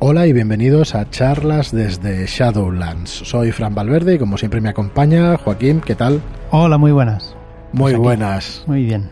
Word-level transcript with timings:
Hola 0.00 0.26
y 0.26 0.32
bienvenidos 0.32 0.94
a 0.94 1.10
charlas 1.10 1.72
desde 1.72 2.24
Shadowlands. 2.26 3.10
Soy 3.10 3.50
Fran 3.52 3.74
Valverde 3.74 4.14
y 4.14 4.18
como 4.18 4.38
siempre 4.38 4.60
me 4.60 4.68
acompaña 4.68 5.36
Joaquín, 5.36 5.80
¿qué 5.80 5.94
tal? 5.94 6.20
Hola, 6.50 6.78
muy 6.78 6.92
buenas. 6.92 7.34
Muy 7.72 7.92
Pues 7.92 8.02
buenas. 8.02 8.64
Muy 8.66 8.84
bien. 8.84 9.10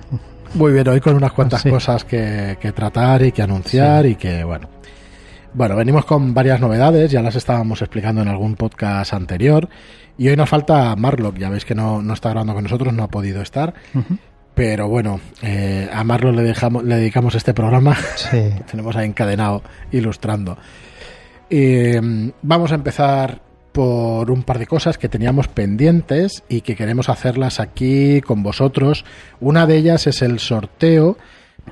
Muy 0.54 0.72
bien, 0.72 0.86
hoy 0.88 1.00
con 1.00 1.16
unas 1.16 1.32
cuantas 1.32 1.62
Sí. 1.62 1.70
cosas 1.70 2.04
que, 2.04 2.56
que 2.60 2.72
tratar 2.72 3.22
y 3.22 3.32
que 3.32 3.42
anunciar 3.42 4.06
y 4.06 4.14
que, 4.14 4.44
bueno. 4.44 4.68
Bueno, 5.54 5.74
venimos 5.74 6.04
con 6.04 6.34
varias 6.34 6.60
novedades, 6.60 7.10
ya 7.10 7.20
las 7.22 7.34
estábamos 7.34 7.80
explicando 7.82 8.22
en 8.22 8.28
algún 8.28 8.54
podcast 8.56 9.12
anterior. 9.12 9.68
Y 10.18 10.28
hoy 10.28 10.36
nos 10.36 10.48
falta 10.48 10.94
Marlock, 10.96 11.36
ya 11.36 11.50
veis 11.50 11.64
que 11.64 11.74
no, 11.74 12.00
no 12.00 12.14
está 12.14 12.30
grabando 12.30 12.54
con 12.54 12.62
nosotros, 12.62 12.92
no 12.94 13.02
ha 13.02 13.08
podido 13.08 13.42
estar. 13.42 13.74
Pero 14.56 14.88
bueno, 14.88 15.20
eh, 15.42 15.86
a 15.92 16.02
Marlock 16.02 16.34
le, 16.34 16.42
dejamos, 16.42 16.82
le 16.82 16.96
dedicamos 16.96 17.34
este 17.34 17.52
programa. 17.52 17.94
Sí. 18.16 18.50
tenemos 18.70 18.96
ahí 18.96 19.06
encadenado 19.06 19.62
ilustrando. 19.92 20.56
Mm, 21.50 22.30
vamos 22.40 22.72
a 22.72 22.76
empezar 22.76 23.42
por 23.72 24.30
un 24.30 24.42
par 24.42 24.58
de 24.58 24.66
cosas 24.66 24.96
que 24.96 25.10
teníamos 25.10 25.48
pendientes 25.48 26.42
y 26.48 26.62
que 26.62 26.74
queremos 26.74 27.10
hacerlas 27.10 27.60
aquí 27.60 28.22
con 28.22 28.42
vosotros. 28.42 29.04
Una 29.40 29.66
de 29.66 29.76
ellas 29.76 30.06
es 30.06 30.22
el 30.22 30.38
sorteo 30.38 31.18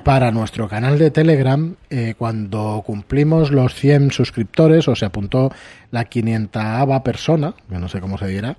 para 0.03 0.29
nuestro 0.29 0.67
canal 0.67 0.99
de 0.99 1.09
Telegram 1.09 1.75
eh, 1.89 2.13
cuando 2.15 2.83
cumplimos 2.85 3.49
los 3.49 3.73
100 3.73 4.11
suscriptores 4.11 4.87
o 4.87 4.95
se 4.95 5.05
apuntó 5.05 5.51
la 5.89 6.05
500 6.05 7.01
persona, 7.03 7.55
que 7.67 7.79
no 7.79 7.89
sé 7.89 7.99
cómo 7.99 8.19
se 8.19 8.27
dirá, 8.27 8.55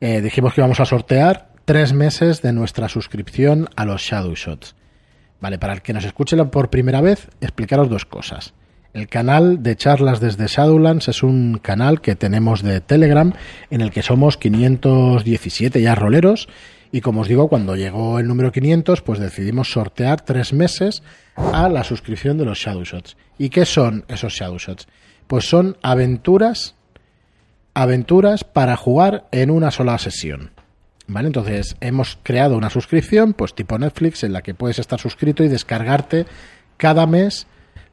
eh, 0.00 0.20
dijimos 0.20 0.52
que 0.52 0.60
íbamos 0.60 0.80
a 0.80 0.84
sortear 0.84 1.49
tres 1.70 1.92
meses 1.92 2.42
de 2.42 2.52
nuestra 2.52 2.88
suscripción 2.88 3.68
a 3.76 3.84
los 3.84 4.02
Shadow 4.02 4.34
Shots. 4.34 4.74
Vale, 5.40 5.56
para 5.56 5.72
el 5.72 5.82
que 5.82 5.92
nos 5.92 6.04
escuche 6.04 6.36
por 6.46 6.68
primera 6.68 7.00
vez, 7.00 7.28
explicaros 7.40 7.88
dos 7.88 8.04
cosas. 8.04 8.54
El 8.92 9.06
canal 9.06 9.62
de 9.62 9.76
charlas 9.76 10.18
desde 10.18 10.48
Shadowlands 10.48 11.06
es 11.06 11.22
un 11.22 11.60
canal 11.62 12.00
que 12.00 12.16
tenemos 12.16 12.64
de 12.64 12.80
Telegram 12.80 13.32
en 13.70 13.82
el 13.82 13.92
que 13.92 14.02
somos 14.02 14.36
517 14.36 15.80
ya 15.80 15.94
roleros 15.94 16.48
y 16.90 17.02
como 17.02 17.20
os 17.20 17.28
digo, 17.28 17.46
cuando 17.46 17.76
llegó 17.76 18.18
el 18.18 18.26
número 18.26 18.50
500, 18.50 19.00
pues 19.02 19.20
decidimos 19.20 19.70
sortear 19.70 20.22
tres 20.22 20.52
meses 20.52 21.04
a 21.36 21.68
la 21.68 21.84
suscripción 21.84 22.36
de 22.36 22.46
los 22.46 22.58
Shadow 22.58 22.82
Shots. 22.82 23.16
¿Y 23.38 23.50
qué 23.50 23.64
son 23.64 24.04
esos 24.08 24.32
Shadow 24.32 24.58
Shots? 24.58 24.88
Pues 25.28 25.48
son 25.48 25.76
aventuras, 25.82 26.74
aventuras 27.74 28.42
para 28.42 28.74
jugar 28.74 29.28
en 29.30 29.52
una 29.52 29.70
sola 29.70 29.96
sesión. 29.98 30.50
¿Vale? 31.10 31.26
Entonces 31.26 31.76
hemos 31.80 32.18
creado 32.22 32.56
una 32.56 32.70
suscripción, 32.70 33.32
pues 33.32 33.52
tipo 33.52 33.76
Netflix, 33.76 34.22
en 34.22 34.32
la 34.32 34.42
que 34.42 34.54
puedes 34.54 34.78
estar 34.78 35.00
suscrito 35.00 35.42
y 35.42 35.48
descargarte 35.48 36.24
cada 36.76 37.04
mes 37.06 37.48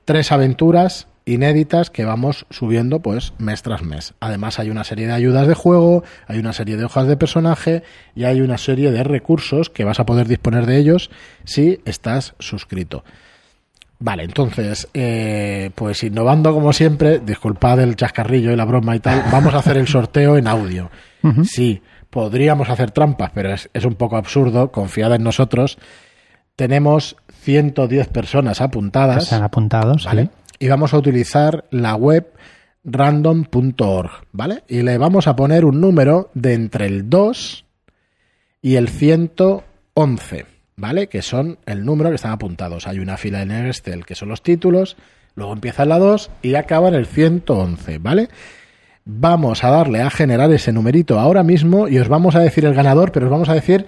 tres 0.05 0.31
aventuras 0.31 1.07
inéditas 1.25 1.89
que 1.89 2.05
vamos 2.05 2.45
subiendo 2.51 3.01
pues 3.01 3.33
mes 3.39 3.63
tras 3.63 3.81
mes. 3.81 4.13
Además 4.19 4.59
hay 4.59 4.69
una 4.69 4.83
serie 4.83 5.07
de 5.07 5.13
ayudas 5.13 5.47
de 5.47 5.55
juego, 5.55 6.03
hay 6.27 6.37
una 6.37 6.53
serie 6.53 6.77
de 6.77 6.85
hojas 6.85 7.07
de 7.07 7.17
personaje 7.17 7.81
y 8.13 8.25
hay 8.25 8.39
una 8.39 8.59
serie 8.59 8.91
de 8.91 9.03
recursos 9.03 9.71
que 9.71 9.83
vas 9.83 9.99
a 9.99 10.05
poder 10.05 10.27
disponer 10.27 10.67
de 10.67 10.77
ellos 10.77 11.09
si 11.43 11.79
estás 11.85 12.35
suscrito. 12.37 13.03
Vale, 13.99 14.25
entonces, 14.25 14.89
eh, 14.93 15.71
pues 15.73 16.03
innovando 16.03 16.53
como 16.53 16.71
siempre, 16.71 17.17
disculpad 17.17 17.79
el 17.79 17.95
chascarrillo 17.95 18.51
y 18.51 18.55
la 18.55 18.65
broma 18.65 18.95
y 18.95 18.99
tal, 18.99 19.23
vamos 19.31 19.55
a 19.55 19.57
hacer 19.57 19.77
el 19.77 19.87
sorteo 19.87 20.37
en 20.37 20.47
audio. 20.47 20.91
Sí, 21.43 21.81
podríamos 22.09 22.69
hacer 22.69 22.91
trampas, 22.91 23.31
pero 23.33 23.53
es, 23.53 23.69
es 23.73 23.85
un 23.85 23.95
poco 23.95 24.17
absurdo, 24.17 24.71
confiad 24.71 25.15
en 25.15 25.23
nosotros. 25.23 25.77
Tenemos 26.55 27.15
110 27.41 28.07
personas 28.07 28.61
apuntadas, 28.61 29.25
se 29.25 29.35
han 29.35 29.43
apuntado. 29.43 29.97
sí. 29.99 30.05
¿vale? 30.05 30.29
Y 30.59 30.67
vamos 30.69 30.93
a 30.93 30.97
utilizar 30.97 31.65
la 31.69 31.95
web 31.95 32.33
random.org, 32.83 34.11
¿vale? 34.31 34.63
Y 34.67 34.81
le 34.81 34.97
vamos 34.97 35.27
a 35.27 35.35
poner 35.35 35.65
un 35.65 35.79
número 35.79 36.31
de 36.33 36.53
entre 36.53 36.87
el 36.87 37.09
2 37.09 37.65
y 38.61 38.75
el 38.75 38.89
111, 38.89 40.45
¿vale? 40.77 41.07
Que 41.07 41.21
son 41.21 41.59
el 41.65 41.85
número 41.85 42.09
que 42.09 42.15
están 42.15 42.31
apuntados. 42.31 42.87
Hay 42.87 42.99
una 42.99 43.17
fila 43.17 43.41
en 43.41 43.51
el 43.51 43.67
Excel 43.67 44.05
que 44.05 44.15
son 44.15 44.29
los 44.29 44.41
títulos, 44.41 44.97
luego 45.35 45.53
empieza 45.53 45.83
en 45.83 45.89
la 45.89 45.99
2 45.99 46.31
y 46.41 46.55
acaba 46.55 46.87
en 46.87 46.95
el 46.95 47.05
111, 47.05 47.99
¿vale? 47.99 48.29
Vamos 49.09 49.63
a 49.63 49.69
darle 49.69 50.01
a 50.01 50.09
generar 50.09 50.51
ese 50.51 50.73
numerito 50.73 51.17
ahora 51.19 51.41
mismo 51.43 51.87
y 51.87 51.97
os 51.97 52.09
vamos 52.09 52.35
a 52.35 52.39
decir 52.39 52.65
el 52.65 52.73
ganador, 52.73 53.11
pero 53.13 53.27
os 53.27 53.31
vamos 53.31 53.47
a 53.47 53.53
decir 53.53 53.85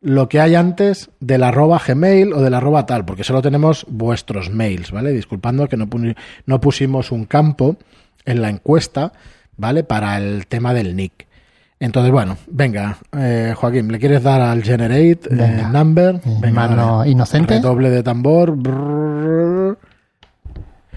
lo 0.00 0.28
que 0.28 0.40
hay 0.40 0.54
antes 0.56 1.10
del 1.20 1.44
arroba 1.44 1.80
gmail 1.86 2.32
o 2.32 2.42
del 2.42 2.52
arroba 2.54 2.84
tal, 2.84 3.04
porque 3.04 3.22
solo 3.24 3.42
tenemos 3.42 3.86
vuestros 3.88 4.50
mails, 4.50 4.90
¿vale? 4.90 5.12
Disculpando 5.12 5.68
que 5.68 5.76
no, 5.76 5.86
pu- 5.86 6.16
no 6.46 6.60
pusimos 6.60 7.12
un 7.12 7.26
campo 7.26 7.76
en 8.24 8.42
la 8.42 8.48
encuesta, 8.50 9.12
¿vale? 9.56 9.84
Para 9.84 10.18
el 10.18 10.46
tema 10.48 10.74
del 10.74 10.96
nick. 10.96 11.26
Entonces, 11.78 12.10
bueno, 12.10 12.36
venga, 12.48 12.96
eh, 13.16 13.54
Joaquín, 13.56 13.92
¿le 13.92 13.98
quieres 13.98 14.22
dar 14.22 14.40
al 14.40 14.62
generate 14.64 15.12
eh, 15.12 15.18
Venga. 15.30 15.68
number? 15.68 16.20
Venga, 16.40 16.50
mano 16.68 16.98
dale. 16.98 17.10
inocente. 17.10 17.60
Doble 17.60 17.90
de 17.90 18.02
tambor. 18.02 18.56
brrr. 18.56 19.78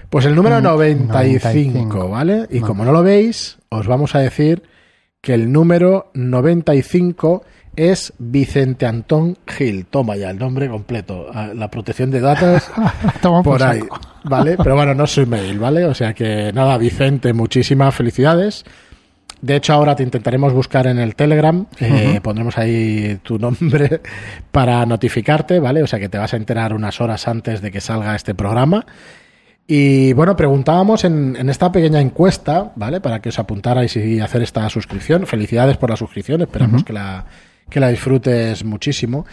Pues 0.08 0.24
el 0.24 0.34
número 0.34 0.58
Mm, 0.60 0.64
95, 0.64 1.12
95, 1.12 2.08
¿vale? 2.08 2.46
Y 2.50 2.60
como 2.60 2.84
no 2.84 2.92
lo 2.92 3.02
veis, 3.02 3.58
os 3.70 3.86
vamos 3.86 4.16
a 4.16 4.18
decir 4.18 4.64
que 5.20 5.32
el 5.32 5.52
número 5.52 6.10
95 6.14 7.44
es 7.76 8.12
Vicente 8.18 8.84
Antón 8.84 9.38
Gil. 9.46 9.86
Toma 9.86 10.16
ya 10.16 10.30
el 10.30 10.38
nombre 10.38 10.68
completo. 10.68 11.30
La 11.54 11.70
protección 11.70 12.10
de 12.10 12.20
datos 12.20 12.68
Toma 13.22 13.44
por 13.44 13.58
por 13.58 13.62
ahí. 13.62 13.80
¿vale? 14.24 14.56
Pero 14.56 14.74
bueno, 14.74 14.92
no 14.94 15.04
es 15.04 15.12
su 15.12 15.20
email, 15.20 15.56
¿vale? 15.60 15.84
O 15.84 15.94
sea 15.94 16.14
que 16.14 16.52
nada, 16.52 16.76
Vicente, 16.78 17.32
muchísimas 17.32 17.94
felicidades. 17.94 18.64
De 19.40 19.54
hecho, 19.54 19.72
ahora 19.72 19.94
te 19.94 20.02
intentaremos 20.02 20.52
buscar 20.52 20.88
en 20.88 20.98
el 20.98 21.14
Telegram, 21.14 21.64
eh, 21.78 22.20
pondremos 22.22 22.58
ahí 22.58 23.20
tu 23.22 23.38
nombre 23.38 24.00
para 24.50 24.84
notificarte, 24.84 25.60
¿vale? 25.60 25.82
O 25.82 25.86
sea 25.86 26.00
que 26.00 26.08
te 26.08 26.18
vas 26.18 26.34
a 26.34 26.36
enterar 26.36 26.74
unas 26.74 27.00
horas 27.00 27.26
antes 27.28 27.62
de 27.62 27.70
que 27.70 27.80
salga 27.80 28.16
este 28.16 28.34
programa. 28.34 28.84
Y 29.72 30.14
bueno, 30.14 30.34
preguntábamos 30.34 31.04
en, 31.04 31.36
en 31.36 31.48
esta 31.48 31.70
pequeña 31.70 32.00
encuesta, 32.00 32.72
¿vale? 32.74 33.00
Para 33.00 33.20
que 33.22 33.28
os 33.28 33.38
apuntarais 33.38 33.94
y 33.94 34.18
hacer 34.18 34.42
esta 34.42 34.68
suscripción. 34.68 35.28
Felicidades 35.28 35.76
por 35.76 35.90
la 35.90 35.96
suscripción, 35.96 36.40
esperamos 36.40 36.82
que, 36.82 36.92
la, 36.92 37.24
que 37.68 37.78
la 37.78 37.88
disfrutes 37.88 38.64
muchísimo. 38.64 39.26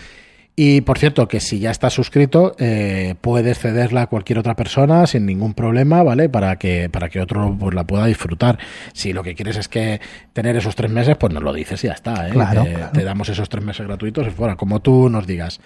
Y 0.56 0.82
por 0.82 1.00
cierto, 1.00 1.28
que 1.28 1.40
si 1.40 1.58
ya 1.58 1.72
estás 1.72 1.94
suscrito, 1.94 2.56
eh, 2.60 3.16
puedes 3.20 3.58
cederla 3.58 4.04
a 4.04 4.08
cualquier 4.08 4.38
otra 4.38 4.56
persona 4.56 5.08
sin 5.08 5.26
ningún 5.26 5.56
problema, 5.56 6.04
¿vale? 6.04 6.30
Para 6.30 6.58
que, 6.58 6.88
para 6.88 7.10
que 7.10 7.20
otro 7.20 7.58
pues, 7.60 7.74
la 7.74 7.88
pueda 7.88 8.06
disfrutar. 8.06 8.60
Si 8.94 9.14
lo 9.14 9.24
que 9.24 9.34
quieres 9.34 9.58
es 9.58 9.68
que 9.68 10.00
tener 10.34 10.56
esos 10.56 10.76
tres 10.76 10.92
meses, 10.92 11.18
pues 11.18 11.34
nos 11.34 11.42
lo 11.42 11.52
dices 11.52 11.84
y 11.84 11.88
ya 11.88 11.94
está, 11.94 12.28
¿eh? 12.28 12.32
Claro, 12.32 12.64
te, 12.64 12.74
claro. 12.74 12.92
te 12.94 13.04
damos 13.04 13.28
esos 13.30 13.50
tres 13.50 13.64
meses 13.64 13.88
gratuitos, 13.88 14.28
fuera, 14.34 14.56
como 14.56 14.82
tú 14.82 15.10
nos 15.10 15.26
digas. 15.26 15.60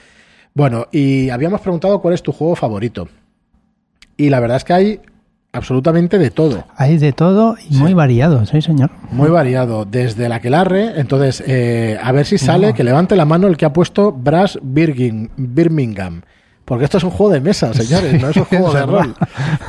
Bueno, 0.54 0.88
y 0.94 1.30
habíamos 1.30 1.60
preguntado 1.60 2.02
cuál 2.02 2.14
es 2.14 2.24
tu 2.24 2.32
juego 2.32 2.56
favorito. 2.56 3.10
Y 4.22 4.30
la 4.30 4.40
verdad 4.40 4.58
es 4.58 4.64
que 4.64 4.74
hay 4.74 5.00
absolutamente 5.54 6.18
de 6.18 6.32
todo. 6.32 6.64
Hay 6.78 6.98
de 6.98 7.12
todo 7.12 7.56
y 7.70 7.76
muy 7.78 7.94
variado, 7.94 8.46
sí, 8.46 8.62
señor. 8.62 8.90
Muy 9.12 9.30
variado, 9.30 9.86
desde 9.86 10.30
la 10.30 10.40
que 10.40 10.50
larre. 10.50 11.00
Entonces, 11.00 11.44
eh, 11.46 11.98
a 12.02 12.12
ver 12.12 12.26
si 12.26 12.38
sale, 12.38 12.68
No. 12.68 12.74
que 12.74 12.84
levante 12.84 13.16
la 13.16 13.26
mano 13.26 13.48
el 13.48 13.58
que 13.58 13.66
ha 13.66 13.74
puesto 13.74 14.12
Brass 14.12 14.60
Birgin- 14.64 15.30
Birmingham. 15.36 16.22
Porque 16.64 16.86
esto 16.86 17.00
es 17.00 17.04
un 17.04 17.10
juego 17.10 17.34
de 17.34 17.42
mesa, 17.42 17.74
señores, 17.74 18.22
no 18.22 18.30
es 18.30 18.38
un 18.38 18.46
juego 18.46 18.72
de 18.74 18.86
rol. 18.86 19.16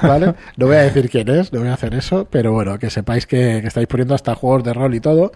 ¿Vale? 0.03 0.35
No 0.57 0.67
voy 0.67 0.77
a 0.77 0.83
decir 0.83 1.09
quién 1.11 1.29
es, 1.31 1.53
no 1.53 1.61
voy 1.61 1.69
a 1.69 1.75
hacer 1.75 1.95
eso, 1.95 2.29
pero 2.31 2.53
bueno, 2.53 2.79
que 2.79 2.91
sepáis 2.91 3.27
que, 3.27 3.59
que 3.61 3.67
estáis 3.67 3.89
poniendo 3.89 4.15
hasta 4.15 4.35
juegos 4.37 4.63
de 4.63 4.73
rol 4.75 4.95
y 4.95 5.01
todo. 5.01 5.33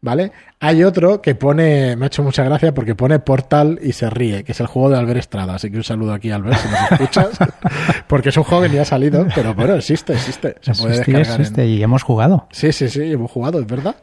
¿Vale? 0.00 0.30
Hay 0.60 0.84
otro 0.84 1.20
que 1.20 1.34
pone, 1.34 1.96
me 1.96 2.04
ha 2.04 2.06
hecho 2.06 2.22
mucha 2.22 2.44
gracia 2.44 2.72
porque 2.72 2.94
pone 2.94 3.18
Portal 3.18 3.80
y 3.82 3.92
se 3.92 4.08
ríe, 4.08 4.44
que 4.44 4.52
es 4.52 4.60
el 4.60 4.68
juego 4.68 4.90
de 4.90 4.96
Albert 4.98 5.18
Estrada. 5.18 5.56
Así 5.56 5.70
que 5.72 5.76
un 5.78 5.82
saludo 5.84 6.12
aquí, 6.12 6.30
Albert, 6.30 6.56
si 6.58 6.68
nos 6.68 6.92
escuchas. 6.92 7.38
porque 8.06 8.28
es 8.28 8.36
un 8.36 8.44
juego 8.44 8.62
que 8.62 8.68
ni 8.68 8.78
ha 8.78 8.84
salido, 8.84 9.26
pero 9.34 9.54
bueno, 9.54 9.74
existe, 9.74 10.12
existe. 10.12 10.54
Se 10.60 10.72
puede 10.74 10.94
Existe, 10.98 11.12
descargar 11.12 11.26
en- 11.26 11.40
existe, 11.40 11.66
y 11.66 11.82
hemos 11.82 12.04
jugado. 12.04 12.46
Sí, 12.52 12.70
sí, 12.72 12.88
sí, 12.88 13.02
hemos 13.12 13.30
jugado, 13.30 13.58
es 13.60 13.66
verdad. 13.66 13.96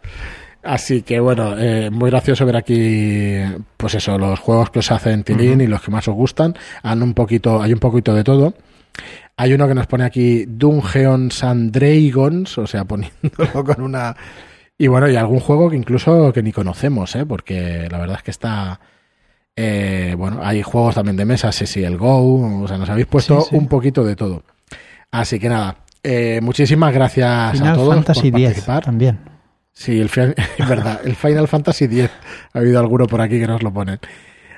Así 0.63 1.01
que 1.03 1.19
bueno, 1.19 1.55
eh, 1.57 1.89
muy 1.91 2.09
gracioso 2.09 2.45
ver 2.45 2.57
aquí, 2.57 3.39
pues 3.77 3.95
eso, 3.95 4.17
los 4.17 4.39
juegos 4.39 4.71
que 4.71 4.79
os 4.79 4.91
hacen 4.91 5.23
Tilín 5.23 5.61
y 5.61 5.67
los 5.67 5.81
que 5.81 5.91
más 5.91 6.07
os 6.09 6.15
gustan. 6.15 6.55
Han 6.83 7.03
un 7.03 7.13
poquito, 7.13 7.61
hay 7.61 7.71
un 7.71 7.79
poquito 7.79 8.13
de 8.13 8.23
todo. 8.23 8.53
Hay 9.37 9.53
uno 9.53 9.67
que 9.67 9.75
nos 9.75 9.85
pone 9.87 10.03
aquí 10.05 10.45
Dungeons 10.47 11.43
and 11.43 11.71
Dragons, 11.71 12.57
o 12.57 12.67
sea, 12.67 12.83
poniéndolo 12.85 13.63
con 13.63 13.81
una. 13.81 14.15
Y 14.77 14.87
bueno, 14.87 15.09
y 15.09 15.15
algún 15.15 15.39
juego 15.39 15.69
que 15.69 15.77
incluso 15.77 16.33
que 16.33 16.43
ni 16.43 16.51
conocemos, 16.51 17.15
¿eh? 17.15 17.25
porque 17.25 17.87
la 17.89 17.97
verdad 17.99 18.17
es 18.17 18.23
que 18.23 18.31
está. 18.31 18.79
eh, 19.55 20.15
bueno, 20.17 20.41
hay 20.43 20.61
juegos 20.61 20.95
también 20.95 21.15
de 21.15 21.23
mesa, 21.25 21.51
sí, 21.51 21.65
sí, 21.65 21.83
el 21.83 21.97
Go, 21.97 22.61
o 22.63 22.67
sea, 22.67 22.77
nos 22.77 22.89
habéis 22.89 23.07
puesto 23.07 23.41
Sí, 23.41 23.47
sí. 23.51 23.55
un 23.55 23.67
poquito 23.67 24.03
de 24.03 24.15
todo. 24.15 24.43
Así 25.11 25.39
que 25.39 25.47
nada, 25.47 25.77
eh, 26.03 26.39
muchísimas 26.43 26.93
gracias 26.93 27.29
a 27.29 27.51
Final 27.53 27.75
todos 27.75 27.95
Fantasy 27.95 28.31
por 28.31 28.41
participar. 28.41 28.83
también. 28.83 29.19
Sí, 29.71 29.99
el, 30.01 30.09
es 30.57 30.67
verdad, 30.69 30.99
el 31.05 31.15
Final 31.15 31.47
Fantasy 31.47 31.85
X. 31.85 32.09
Ha 32.53 32.59
habido 32.59 32.79
alguno 32.79 33.07
por 33.07 33.21
aquí 33.21 33.39
que 33.39 33.47
nos 33.47 33.63
lo 33.63 33.71
ponen. 33.73 33.99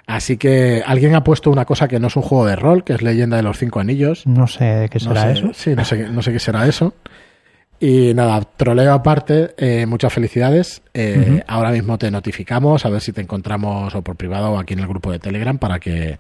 Así 0.07 0.37
que 0.37 0.81
alguien 0.85 1.13
ha 1.15 1.23
puesto 1.23 1.51
una 1.51 1.65
cosa 1.65 1.87
que 1.87 1.99
no 1.99 2.07
es 2.07 2.15
un 2.15 2.23
juego 2.23 2.45
de 2.47 2.55
rol, 2.55 2.83
que 2.83 2.93
es 2.93 3.01
Leyenda 3.01 3.37
de 3.37 3.43
los 3.43 3.57
Cinco 3.59 3.79
Anillos. 3.79 4.25
No 4.25 4.47
sé 4.47 4.87
qué 4.89 4.99
No 4.99 5.09
será 5.09 5.21
sé, 5.23 5.31
eso. 5.33 5.49
Sí, 5.53 5.75
no 5.75 5.85
sé, 5.85 6.09
no 6.09 6.21
sé 6.23 6.31
qué 6.31 6.39
será 6.39 6.65
eso. 6.67 6.93
Y 7.79 8.13
nada, 8.15 8.41
troleo 8.41 8.93
aparte, 8.93 9.53
eh, 9.57 9.85
muchas 9.85 10.11
felicidades. 10.11 10.81
Eh, 10.93 11.43
ahora 11.47 11.71
mismo 11.71 11.97
te 11.97 12.09
notificamos 12.09 12.85
a 12.85 12.89
ver 12.89 13.01
si 13.01 13.13
te 13.13 13.21
encontramos 13.21 13.93
o 13.93 14.01
por 14.01 14.15
privado 14.15 14.51
o 14.51 14.59
aquí 14.59 14.73
en 14.73 14.79
el 14.79 14.87
grupo 14.87 15.11
de 15.11 15.19
Telegram 15.19 15.57
para 15.57 15.79
que 15.79 16.17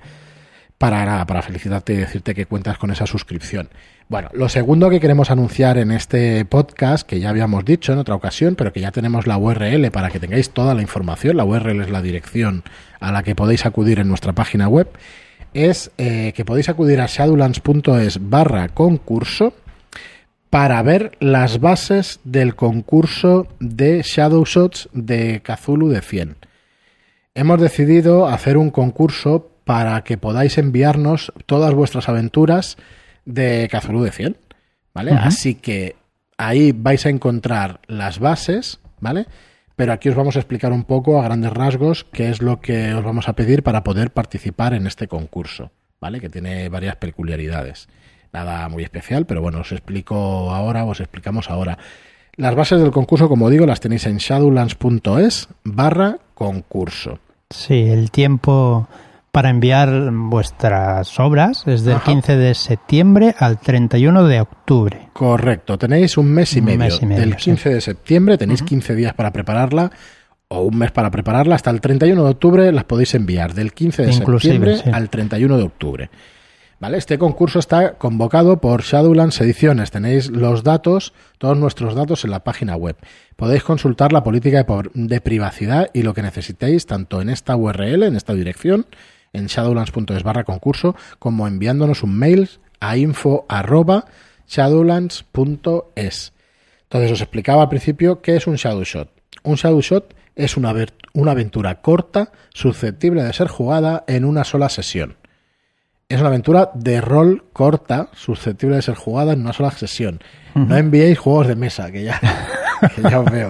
para 0.77 1.03
nada, 1.05 1.25
para 1.25 1.41
felicitarte 1.41 1.93
y 1.93 1.97
decirte 1.97 2.35
que 2.35 2.45
cuentas 2.45 2.77
con 2.77 2.91
esa 2.91 3.07
suscripción. 3.07 3.69
Bueno, 4.09 4.29
lo 4.33 4.47
segundo 4.47 4.91
que 4.91 4.99
queremos 4.99 5.31
anunciar 5.31 5.79
en 5.79 5.91
este 5.91 6.45
podcast, 6.45 7.07
que 7.07 7.19
ya 7.19 7.29
habíamos 7.29 7.65
dicho 7.65 7.91
en 7.91 7.97
otra 7.97 8.13
ocasión, 8.13 8.55
pero 8.55 8.71
que 8.71 8.79
ya 8.79 8.91
tenemos 8.91 9.25
la 9.25 9.37
URL 9.37 9.89
para 9.89 10.11
que 10.11 10.19
tengáis 10.19 10.51
toda 10.51 10.75
la 10.75 10.83
información, 10.83 11.37
la 11.37 11.45
URL 11.45 11.81
es 11.81 11.89
la 11.89 12.03
dirección 12.03 12.63
a 12.99 13.11
la 13.11 13.23
que 13.23 13.33
podéis 13.33 13.65
acudir 13.65 13.99
en 13.99 14.07
nuestra 14.07 14.33
página 14.33 14.67
web, 14.67 14.87
es 15.55 15.89
eh, 15.97 16.31
que 16.35 16.45
podéis 16.45 16.69
acudir 16.69 17.01
a 17.01 17.07
shadowlands.es 17.07 18.29
barra 18.29 18.69
concurso 18.69 19.53
para 20.49 20.81
ver 20.81 21.17
las 21.19 21.59
bases 21.59 22.19
del 22.23 22.55
concurso 22.55 23.47
de 23.59 24.01
Shadow 24.03 24.45
Shots 24.45 24.89
de 24.93 25.41
Kazulu 25.41 25.89
de 25.89 26.01
100. 26.01 26.35
Hemos 27.35 27.61
decidido 27.61 28.27
hacer 28.27 28.57
un 28.57 28.71
concurso 28.71 29.51
para 29.63 30.03
que 30.03 30.17
podáis 30.17 30.57
enviarnos 30.57 31.31
todas 31.45 31.73
vuestras 31.73 32.09
aventuras 32.09 32.77
de 33.25 33.67
Cthulhu 33.69 34.01
de 34.01 34.11
100, 34.11 34.37
¿vale? 34.93 35.11
Así 35.11 35.53
que 35.53 35.97
ahí 36.37 36.71
vais 36.71 37.05
a 37.05 37.09
encontrar 37.09 37.81
las 37.85 38.17
bases, 38.19 38.79
¿vale? 39.01 39.27
Pero 39.75 39.93
aquí 39.93 40.09
os 40.09 40.15
vamos 40.15 40.37
a 40.37 40.39
explicar 40.39 40.71
un 40.71 40.85
poco 40.85 41.19
a 41.19 41.25
grandes 41.25 41.51
rasgos 41.51 42.05
qué 42.11 42.29
es 42.29 42.41
lo 42.41 42.61
que 42.61 42.93
os 42.93 43.03
vamos 43.03 43.29
a 43.29 43.33
pedir 43.33 43.61
para 43.61 43.83
poder 43.83 44.09
participar 44.09 44.73
en 44.73 44.87
este 44.87 45.07
concurso, 45.07 45.71
¿vale? 45.99 46.19
Que 46.19 46.29
tiene 46.29 46.69
varias 46.69 46.95
peculiaridades. 46.95 47.87
Nada 48.37 48.69
muy 48.69 48.83
especial, 48.83 49.25
pero 49.25 49.41
bueno, 49.41 49.61
os 49.61 49.71
explico 49.71 50.53
ahora, 50.53 50.85
os 50.85 50.99
explicamos 50.99 51.49
ahora. 51.49 51.79
Las 52.35 52.53
bases 52.53 52.79
del 52.79 52.91
concurso, 52.91 53.27
como 53.27 53.49
digo, 53.49 53.65
las 53.65 53.79
tenéis 53.79 54.05
en 54.05 54.17
shadowlands.es 54.17 55.49
barra 55.63 56.19
concurso. 56.35 57.17
Sí, 57.49 57.89
el 57.89 58.11
tiempo 58.11 58.87
para 59.31 59.49
enviar 59.49 60.11
vuestras 60.11 61.19
obras 61.19 61.63
es 61.65 61.83
del 61.83 61.99
15 61.99 62.37
de 62.37 62.53
septiembre 62.53 63.33
al 63.39 63.59
31 63.59 64.25
de 64.25 64.41
octubre. 64.41 65.09
Correcto, 65.13 65.79
tenéis 65.79 66.15
un 66.15 66.31
mes 66.31 66.55
y 66.55 66.61
medio. 66.61 66.95
del 66.99 67.35
15 67.35 67.69
de 67.71 67.81
septiembre 67.81 68.37
tenéis 68.37 68.61
15 68.61 68.93
días 68.93 69.15
para 69.15 69.33
prepararla 69.33 69.91
o 70.49 70.61
un 70.61 70.77
mes 70.77 70.91
para 70.91 71.09
prepararla. 71.09 71.55
Hasta 71.55 71.71
el 71.71 71.81
31 71.81 72.23
de 72.23 72.29
octubre 72.29 72.71
las 72.71 72.83
podéis 72.83 73.15
enviar 73.15 73.55
del 73.55 73.73
15 73.73 74.05
de 74.05 74.13
septiembre 74.13 74.75
al 74.93 75.09
31 75.09 75.57
de 75.57 75.63
octubre. 75.63 76.09
¿Vale? 76.79 76.97
Este 76.97 77.17
concurso 77.17 77.57
está 77.57 77.93
convocado 77.93 78.61
por 78.61 78.83
Shadowlands 78.83 79.41
Ediciones. 79.41 79.89
Tenéis 79.89 80.29
los 80.29 80.63
datos, 80.63 81.11
todos 81.39 81.57
nuestros 81.57 81.95
datos 81.95 82.23
en 82.23 82.29
la 82.29 82.43
página 82.43 82.75
web. 82.75 82.95
Podéis 83.35 83.63
consultar 83.63 84.13
la 84.13 84.23
política 84.23 84.63
de, 84.93 85.21
privacidad 85.21 85.89
y 85.93 86.03
lo 86.03 86.13
que 86.13 86.21
necesitéis 86.21 86.85
tanto 86.85 87.19
en 87.19 87.29
esta 87.29 87.55
URL, 87.55 88.03
en 88.03 88.15
esta 88.15 88.35
dirección, 88.35 88.85
en 89.33 89.47
shadowlands.es 89.47 90.21
barra 90.21 90.43
concurso, 90.43 90.95
como 91.17 91.47
enviándonos 91.47 92.03
un 92.03 92.15
mail 92.15 92.47
a 92.79 92.95
info 92.95 93.47
arroba 93.49 94.05
shadowlands.es. 94.47 96.33
Entonces 96.83 97.11
os 97.11 97.21
explicaba 97.21 97.63
al 97.63 97.69
principio 97.69 98.21
qué 98.21 98.35
es 98.35 98.45
un 98.45 98.55
shadow 98.55 98.83
shot. 98.83 99.09
Un 99.41 99.55
shadow 99.55 99.81
shot 99.81 100.13
es 100.35 100.57
una 100.57 101.31
aventura 101.31 101.81
corta, 101.81 102.31
susceptible 102.53 103.23
de 103.23 103.33
ser 103.33 103.47
jugada 103.47 104.03
en 104.07 104.25
una 104.25 104.43
sola 104.43 104.69
sesión. 104.69 105.17
Es 106.09 106.21
una 106.21 106.29
aventura 106.29 106.71
de 106.73 107.01
rol 107.01 107.43
corta, 107.51 108.07
susceptible 108.13 108.77
de 108.77 108.81
ser 108.81 108.95
jugada 108.95 109.33
en 109.33 109.41
una 109.41 109.51
sola 109.51 109.71
sesión. 109.71 110.21
No 110.55 110.77
enviéis 110.77 111.19
juegos 111.19 111.47
de 111.47 111.57
mesa, 111.57 111.91
que 111.91 112.05
ya, 112.05 112.17
que 112.95 113.01
ya 113.01 113.19
os 113.19 113.29
veo. 113.29 113.49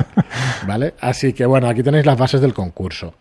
¿Vale? 0.65 0.95
Así 0.99 1.33
que 1.33 1.45
bueno, 1.45 1.69
aquí 1.69 1.83
tenéis 1.83 2.07
las 2.07 2.17
bases 2.17 2.41
del 2.41 2.55
concurso. 2.55 3.13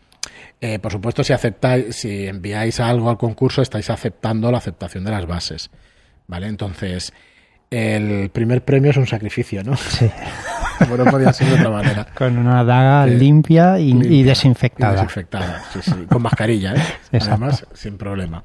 Eh, 0.59 0.79
por 0.79 0.91
supuesto, 0.91 1.23
si 1.23 1.35
aceptáis, 1.35 1.95
si 1.97 2.27
enviáis 2.27 2.81
algo 2.81 3.11
al 3.11 3.19
concurso, 3.19 3.61
estáis 3.61 3.91
aceptando 3.91 4.51
la 4.51 4.57
aceptación 4.57 5.05
de 5.05 5.11
las 5.11 5.27
bases. 5.27 5.71
¿Vale? 6.27 6.47
Entonces, 6.47 7.13
el 7.71 8.31
primer 8.31 8.65
premio 8.65 8.91
es 8.91 8.97
un 8.97 9.07
sacrificio, 9.07 9.63
¿no? 9.63 9.77
Sí. 9.77 10.11
Como 10.79 10.97
no 10.97 11.05
podía 11.05 11.35
ser 11.35 11.49
de 11.49 11.55
otra 11.57 11.71
manera. 11.71 12.07
Con 12.15 12.39
una 12.39 12.65
daga 12.65 13.07
limpia, 13.07 13.79
y, 13.79 14.23
desinfectada. 14.23 14.93
desinfectada, 14.93 15.63
sí, 15.75 15.81
sí. 15.83 16.07
Con 16.09 16.23
mascarilla, 16.23 16.75
¿eh? 16.75 17.19
Además, 17.21 17.67
sin 17.75 17.99
problema. 17.99 18.43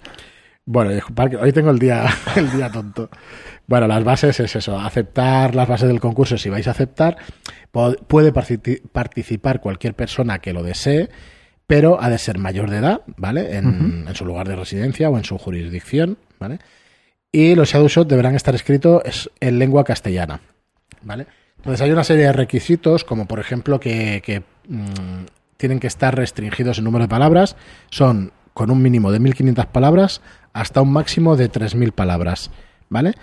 Bueno, 0.66 0.92
hoy 1.40 1.52
tengo 1.52 1.72
el 1.72 1.80
día, 1.80 2.06
el 2.36 2.52
día 2.52 2.72
tonto. 2.72 3.10
Bueno, 3.68 3.88
las 3.88 4.04
bases 4.04 4.40
es 4.40 4.56
eso, 4.56 4.80
aceptar 4.80 5.56
las 5.56 5.68
bases 5.68 5.88
del 5.88 6.00
concurso 6.00 6.38
si 6.38 6.50
vais 6.50 6.68
a 6.68 6.72
aceptar. 6.72 7.18
Puede 7.72 8.32
participar 8.34 9.62
cualquier 9.62 9.96
persona 9.96 10.40
que 10.40 10.54
lo 10.54 10.64
desee 10.64 11.10
pero 11.72 12.02
ha 12.02 12.10
de 12.10 12.18
ser 12.18 12.38
mayor 12.38 12.70
de 12.70 12.80
edad, 12.80 13.00
¿vale? 13.16 13.56
En, 13.56 14.06
su 14.14 14.26
lugar 14.26 14.46
de 14.46 14.58
residencia 14.58 15.10
o 15.10 15.18
en 15.18 15.24
su 15.24 15.38
jurisdicción, 15.38 16.18
¿vale? 16.38 16.60
Y 17.32 17.56
los 17.56 17.70
shadow 17.70 17.88
shots 17.88 18.10
deberán 18.10 18.36
estar 18.36 18.54
escritos 18.54 19.32
en 19.40 19.58
lengua 19.58 19.86
castellana, 19.86 20.42
¿vale? 21.02 21.28
Entonces 21.56 21.80
hay 21.80 21.92
una 21.92 22.04
serie 22.04 22.26
de 22.26 22.34
requisitos, 22.34 23.06
como 23.06 23.26
por 23.26 23.40
ejemplo 23.40 23.80
que, 23.80 24.44
mm, 24.68 25.24
tienen 25.56 25.80
que 25.80 25.88
estar 25.88 26.14
restringidos 26.14 26.80
en 26.80 26.84
número 26.84 27.06
de 27.06 27.08
palabras, 27.08 27.56
son 27.90 28.34
con 28.54 28.70
un 28.70 28.82
mínimo 28.82 29.10
de 29.14 29.22
1500 29.22 29.68
palabras 29.68 30.22
hasta 30.54 30.82
un 30.82 30.92
máximo 30.92 31.36
de 31.36 31.50
3000 31.50 31.92
palabras, 31.92 32.52
¿vale? 32.90 33.14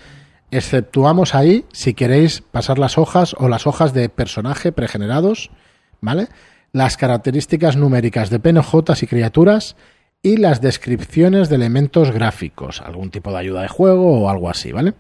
Exceptuamos 0.51 1.35
ahí 1.35 1.65
si 1.73 1.95
queréis 1.95 2.41
pasar 2.41 2.79
las 2.79 2.99
hojas 2.99 3.35
o 3.39 3.49
las 3.49 3.67
hojas 3.67 3.93
de 3.93 4.09
personaje 4.09 4.73
pregenerados, 4.73 5.51
¿vale? 6.01 6.29
las 6.73 6.97
características 6.97 7.77
numéricas 7.77 8.31
de 8.31 8.41
PNJs 8.41 9.03
y 9.03 9.07
criaturas 9.07 9.77
y 10.23 10.37
las 10.37 10.61
descripciones 10.61 11.49
de 11.49 11.57
elementos 11.57 12.11
gráficos, 12.11 12.81
algún 12.83 13.11
tipo 13.11 13.31
de 13.31 13.39
ayuda 13.39 13.63
de 13.63 13.69
juego 13.69 14.21
o 14.21 14.29
algo 14.29 14.51
así, 14.51 14.73
¿vale? 14.73 14.95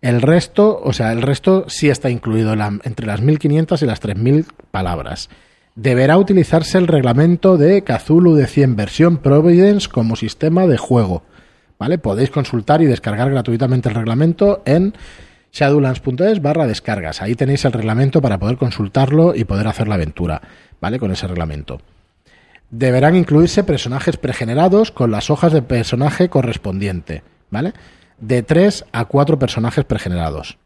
El 0.00 0.22
resto, 0.22 0.80
o 0.82 0.92
sea, 0.92 1.12
el 1.12 1.22
resto 1.22 1.64
sí 1.68 1.88
está 1.88 2.10
incluido 2.10 2.54
entre 2.84 3.06
las 3.06 3.22
1500 3.22 3.82
y 3.82 3.86
las 3.86 4.00
3000 4.00 4.46
palabras. 4.70 5.30
Deberá 5.74 6.16
utilizarse 6.16 6.78
el 6.78 6.86
reglamento 6.86 7.56
de 7.56 7.82
Cthulhu 7.82 8.34
de 8.34 8.46
100 8.46 8.76
versión 8.76 9.16
Providence 9.18 9.88
como 9.88 10.16
sistema 10.16 10.66
de 10.66 10.76
juego. 10.76 11.22
¿Vale? 11.78 11.98
Podéis 11.98 12.30
consultar 12.30 12.80
y 12.80 12.86
descargar 12.86 13.30
gratuitamente 13.30 13.88
el 13.88 13.94
reglamento 13.94 14.62
en 14.64 14.94
shadowlands.es 15.52 16.42
barra 16.42 16.66
descargas. 16.66 17.22
Ahí 17.22 17.34
tenéis 17.34 17.64
el 17.64 17.72
reglamento 17.72 18.20
para 18.20 18.38
poder 18.38 18.56
consultarlo 18.56 19.34
y 19.34 19.44
poder 19.44 19.68
hacer 19.68 19.88
la 19.88 19.94
aventura, 19.94 20.42
¿vale? 20.80 20.98
Con 20.98 21.10
ese 21.12 21.26
reglamento. 21.26 21.80
Deberán 22.70 23.14
incluirse 23.14 23.64
personajes 23.64 24.16
pregenerados 24.16 24.90
con 24.90 25.10
las 25.10 25.30
hojas 25.30 25.52
de 25.52 25.62
personaje 25.62 26.28
correspondiente, 26.28 27.22
¿vale? 27.50 27.74
De 28.18 28.42
3 28.42 28.86
a 28.92 29.04
4 29.04 29.38
personajes 29.38 29.84
pregenerados. 29.84 30.58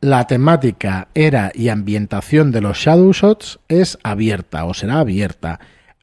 La 0.00 0.26
temática, 0.26 1.08
era 1.14 1.50
y 1.54 1.70
ambientación 1.70 2.52
de 2.52 2.60
los 2.60 2.78
Shadow 2.78 3.12
Shots 3.12 3.58
es 3.68 3.98
abierta 4.04 4.64
o 4.64 4.74
será 4.74 5.00
abierta, 5.00 5.58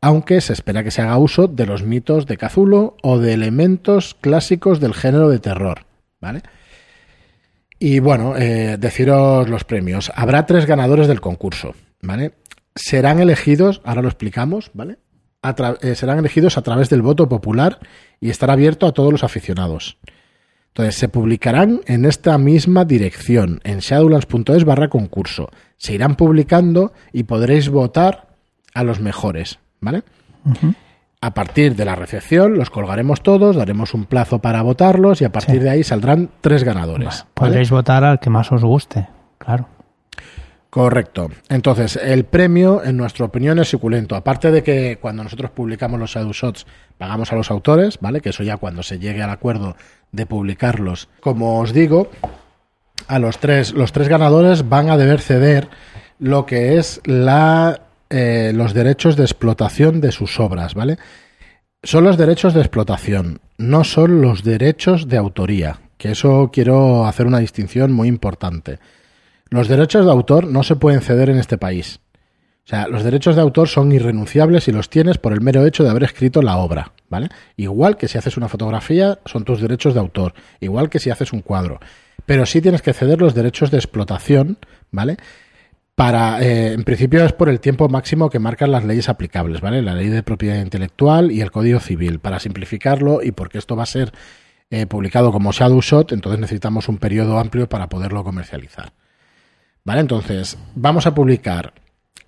aunque 0.05 0.39
se 0.39 0.53
espera 0.53 0.83
que 0.83 0.91
se 0.91 1.01
haga 1.01 1.17
uso 1.17 1.47
de 1.47 1.65
los 1.65 1.81
mitos 1.81 2.27
de 2.27 2.37
Cthulhu 2.37 2.93
o 3.01 3.17
de 3.17 3.33
elementos 3.33 4.15
clásicos 4.21 4.79
del 4.79 4.93
género 4.93 5.29
de 5.29 5.39
terror, 5.39 5.87
¿vale? 6.21 6.43
Y 7.79 7.97
bueno, 8.01 8.37
eh, 8.37 8.77
deciros 8.79 9.49
los 9.49 9.63
premios. 9.63 10.11
Habrá 10.13 10.45
tres 10.45 10.67
ganadores 10.67 11.07
del 11.07 11.21
concurso, 11.21 11.73
¿vale? 12.03 12.33
Serán 12.75 13.19
elegidos, 13.19 13.81
ahora 13.83 14.03
lo 14.03 14.07
explicamos, 14.07 14.69
¿vale? 14.75 14.99
Eh, 15.81 15.95
serán 15.95 16.19
elegidos 16.19 16.59
a 16.59 16.61
través 16.61 16.91
del 16.91 17.01
voto 17.01 17.27
popular 17.27 17.79
y 18.21 18.29
estará 18.29 18.53
abierto 18.53 18.85
a 18.85 18.91
todos 18.91 19.11
los 19.11 19.23
aficionados. 19.23 19.97
Entonces, 20.67 20.97
se 20.97 21.09
publicarán 21.09 21.81
en 21.87 22.05
esta 22.05 22.37
misma 22.37 22.85
dirección, 22.85 23.59
en 23.63 23.79
shadowlands.es 23.79 24.65
barra 24.65 24.87
concurso. 24.87 25.49
Se 25.77 25.95
irán 25.95 26.15
publicando 26.15 26.93
y 27.11 27.23
podréis 27.23 27.69
votar 27.69 28.27
a 28.75 28.83
los 28.83 28.99
mejores, 28.99 29.57
¿vale? 29.85 30.03
A 31.21 31.33
partir 31.33 31.75
de 31.75 31.85
la 31.85 31.95
recepción 31.95 32.57
los 32.57 32.69
colgaremos 32.69 33.23
todos, 33.23 33.55
daremos 33.55 33.93
un 33.93 34.05
plazo 34.05 34.39
para 34.39 34.61
votarlos 34.61 35.21
y 35.21 35.25
a 35.25 35.31
partir 35.31 35.61
de 35.63 35.69
ahí 35.69 35.83
saldrán 35.83 36.29
tres 36.41 36.63
ganadores. 36.63 37.25
podréis 37.33 37.71
votar 37.71 38.03
al 38.03 38.19
que 38.19 38.29
más 38.29 38.51
os 38.51 38.63
guste, 38.63 39.07
claro. 39.37 39.69
Correcto. 40.69 41.29
Entonces, 41.47 41.95
el 41.95 42.25
premio, 42.25 42.83
en 42.83 42.97
nuestra 42.97 43.23
opinión, 43.23 43.59
es 43.59 43.69
suculento. 43.69 44.13
Aparte 44.13 44.51
de 44.51 44.61
que 44.61 44.97
cuando 44.99 45.23
nosotros 45.23 45.51
publicamos 45.51 45.97
los 45.97 46.11
Shadow 46.11 46.33
Shots 46.33 46.67
pagamos 46.97 47.31
a 47.31 47.37
los 47.37 47.49
autores, 47.49 47.97
¿vale? 48.01 48.19
Que 48.19 48.31
eso 48.31 48.43
ya 48.43 48.57
cuando 48.57 48.83
se 48.83 48.99
llegue 48.99 49.23
al 49.23 49.29
acuerdo 49.29 49.77
de 50.11 50.25
publicarlos. 50.25 51.07
Como 51.21 51.61
os 51.61 51.71
digo, 51.71 52.09
a 53.07 53.19
los 53.19 53.37
tres, 53.37 53.73
los 53.73 53.93
tres 53.93 54.09
ganadores 54.09 54.67
van 54.67 54.89
a 54.89 54.97
deber 54.97 55.21
ceder 55.21 55.69
lo 56.19 56.45
que 56.45 56.77
es 56.77 56.99
la 57.05 57.79
eh, 58.09 58.51
los 58.53 58.73
derechos 58.73 59.15
de 59.15 59.23
explotación 59.23 60.01
de 60.01 60.11
sus 60.11 60.39
obras, 60.39 60.73
¿vale? 60.73 60.97
Son 61.83 62.03
los 62.03 62.17
derechos 62.17 62.53
de 62.53 62.61
explotación, 62.61 63.41
no 63.57 63.83
son 63.83 64.21
los 64.21 64.43
derechos 64.43 65.07
de 65.07 65.17
autoría, 65.17 65.79
que 65.97 66.11
eso 66.11 66.49
quiero 66.51 67.05
hacer 67.05 67.27
una 67.27 67.39
distinción 67.39 67.91
muy 67.91 68.07
importante. 68.07 68.79
Los 69.49 69.67
derechos 69.67 70.05
de 70.05 70.11
autor 70.11 70.47
no 70.47 70.63
se 70.63 70.75
pueden 70.75 71.01
ceder 71.01 71.29
en 71.29 71.37
este 71.37 71.57
país. 71.57 71.99
O 72.65 72.67
sea, 72.67 72.87
los 72.87 73.03
derechos 73.03 73.35
de 73.35 73.43
autor 73.43 73.67
son 73.67 73.91
irrenunciables 73.91 74.67
y 74.67 74.71
los 74.71 74.89
tienes 74.89 75.19
por 75.19 75.33
el 75.33 75.41
mero 75.41 75.63
hecho 75.67 75.83
de 75.83 75.91
haber 75.91 76.03
escrito 76.03 76.41
la 76.41 76.57
obra, 76.57 76.93
¿vale? 77.09 77.29
Igual 77.57 77.95
que 77.95 78.07
si 78.07 78.17
haces 78.17 78.37
una 78.37 78.49
fotografía, 78.49 79.19
son 79.25 79.45
tus 79.45 79.61
derechos 79.61 79.93
de 79.93 79.99
autor, 79.99 80.33
igual 80.59 80.89
que 80.89 80.97
si 80.97 81.11
haces 81.11 81.31
un 81.31 81.41
cuadro. 81.41 81.79
Pero 82.25 82.47
sí 82.47 82.61
tienes 82.61 82.81
que 82.81 82.93
ceder 82.93 83.21
los 83.21 83.35
derechos 83.35 83.69
de 83.69 83.77
explotación, 83.77 84.57
¿vale? 84.89 85.17
Para, 85.95 86.41
eh, 86.41 86.73
en 86.73 86.83
principio 86.83 87.23
es 87.23 87.31
por 87.31 87.47
el 87.47 87.61
tiempo 87.61 87.87
máximo 87.87 88.29
que 88.29 88.39
marcan 88.39 88.71
las 88.71 88.83
leyes 88.83 89.07
aplicables, 89.07 89.61
¿vale? 89.61 89.81
La 89.81 89.95
ley 89.95 90.09
de 90.09 90.23
propiedad 90.23 90.61
intelectual 90.61 91.31
y 91.31 91.41
el 91.41 91.51
Código 91.51 91.79
Civil. 91.79 92.19
Para 92.19 92.39
simplificarlo 92.39 93.23
y 93.23 93.31
porque 93.31 93.57
esto 93.57 93.77
va 93.77 93.83
a 93.83 93.87
ser 93.87 94.11
eh, 94.71 94.87
publicado 94.87 95.31
como 95.31 95.51
Shadow 95.51 95.79
Shot, 95.81 96.11
entonces 96.11 96.39
necesitamos 96.39 96.89
un 96.89 96.97
periodo 96.97 97.39
amplio 97.39 97.69
para 97.69 97.87
poderlo 97.87 98.23
comercializar. 98.23 98.91
¿Vale? 99.85 100.01
Entonces, 100.01 100.57
vamos 100.73 101.05
a 101.05 101.13
publicar 101.13 101.73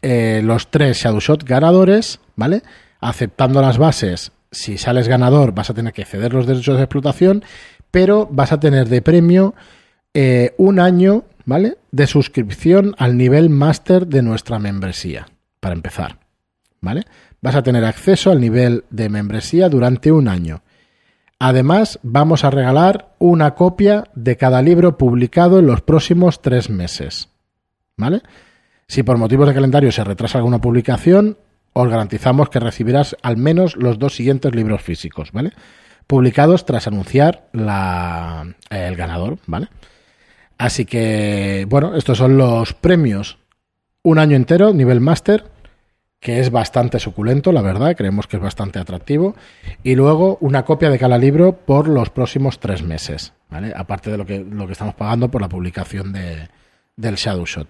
eh, 0.01 0.41
los 0.43 0.69
tres 0.69 0.97
Shadowshot 0.99 1.43
ganadores, 1.43 2.19
¿vale? 2.35 2.61
Aceptando 3.01 3.61
las 3.61 3.77
bases, 3.79 4.31
si 4.51 4.77
sales 4.77 5.07
ganador 5.07 5.53
vas 5.53 5.69
a 5.69 5.73
tener 5.73 5.91
que 5.91 6.05
ceder 6.05 6.33
los 6.33 6.45
derechos 6.45 6.77
de 6.77 6.83
explotación, 6.83 7.43
pero 7.91 8.27
vas 8.31 8.51
a 8.51 8.59
tener 8.59 8.87
de 8.87 9.01
premio 9.01 9.55
eh, 10.13 10.53
un 10.57 10.79
año, 10.79 11.23
¿vale? 11.47 11.77
De 11.91 12.07
suscripción 12.07 12.93
al 12.97 13.17
nivel 13.17 13.49
máster 13.49 14.05
de 14.05 14.21
nuestra 14.21 14.59
membresía, 14.59 15.27
para 15.61 15.73
empezar, 15.73 16.19
¿vale? 16.81 17.05
Vas 17.41 17.55
a 17.55 17.63
tener 17.63 17.85
acceso 17.85 18.31
al 18.31 18.41
nivel 18.41 18.83
de 18.89 19.07
membresía 19.07 19.69
durante 19.69 20.11
un 20.11 20.27
año. 20.27 20.61
Además, 21.39 21.99
vamos 22.03 22.43
a 22.43 22.49
regalar 22.49 23.15
una 23.17 23.55
copia 23.55 24.03
de 24.13 24.35
cada 24.35 24.61
libro 24.61 24.97
publicado 24.97 25.59
en 25.59 25.67
los 25.67 25.81
próximos 25.81 26.41
tres 26.41 26.69
meses. 26.69 27.29
¿Vale? 27.95 28.23
Si 28.87 29.03
por 29.03 29.17
motivos 29.17 29.47
de 29.47 29.53
calendario 29.53 29.91
se 29.91 30.03
retrasa 30.03 30.39
alguna 30.39 30.59
publicación, 30.59 31.37
os 31.71 31.87
garantizamos 31.87 32.49
que 32.49 32.59
recibirás 32.59 33.15
al 33.21 33.37
menos 33.37 33.77
los 33.77 33.99
dos 33.99 34.15
siguientes 34.15 34.53
libros 34.53 34.81
físicos, 34.81 35.31
¿vale? 35.31 35.53
Publicados 36.07 36.65
tras 36.65 36.87
anunciar 36.87 37.47
la, 37.53 38.53
el 38.69 38.95
ganador, 38.97 39.39
¿vale? 39.45 39.69
Así 40.57 40.85
que, 40.85 41.65
bueno, 41.69 41.95
estos 41.95 42.17
son 42.17 42.37
los 42.37 42.73
premios. 42.73 43.37
Un 44.03 44.19
año 44.19 44.35
entero, 44.35 44.73
nivel 44.73 45.01
máster, 45.01 45.45
que 46.19 46.39
es 46.39 46.49
bastante 46.49 46.99
suculento, 46.99 47.51
la 47.51 47.61
verdad, 47.61 47.95
creemos 47.95 48.27
que 48.27 48.37
es 48.37 48.43
bastante 48.43 48.79
atractivo. 48.79 49.35
Y 49.83 49.95
luego 49.95 50.37
una 50.41 50.65
copia 50.65 50.89
de 50.89 50.99
cada 50.99 51.17
libro 51.17 51.53
por 51.53 51.87
los 51.87 52.09
próximos 52.09 52.59
tres 52.59 52.81
meses, 52.81 53.33
¿vale? 53.49 53.73
Aparte 53.75 54.09
de 54.09 54.17
lo 54.17 54.25
que, 54.25 54.39
lo 54.39 54.65
que 54.65 54.73
estamos 54.73 54.95
pagando 54.95 55.29
por 55.29 55.41
la 55.41 55.49
publicación 55.49 56.11
de, 56.13 56.49
del 56.95 57.15
Shadow 57.15 57.45
Shot. 57.45 57.67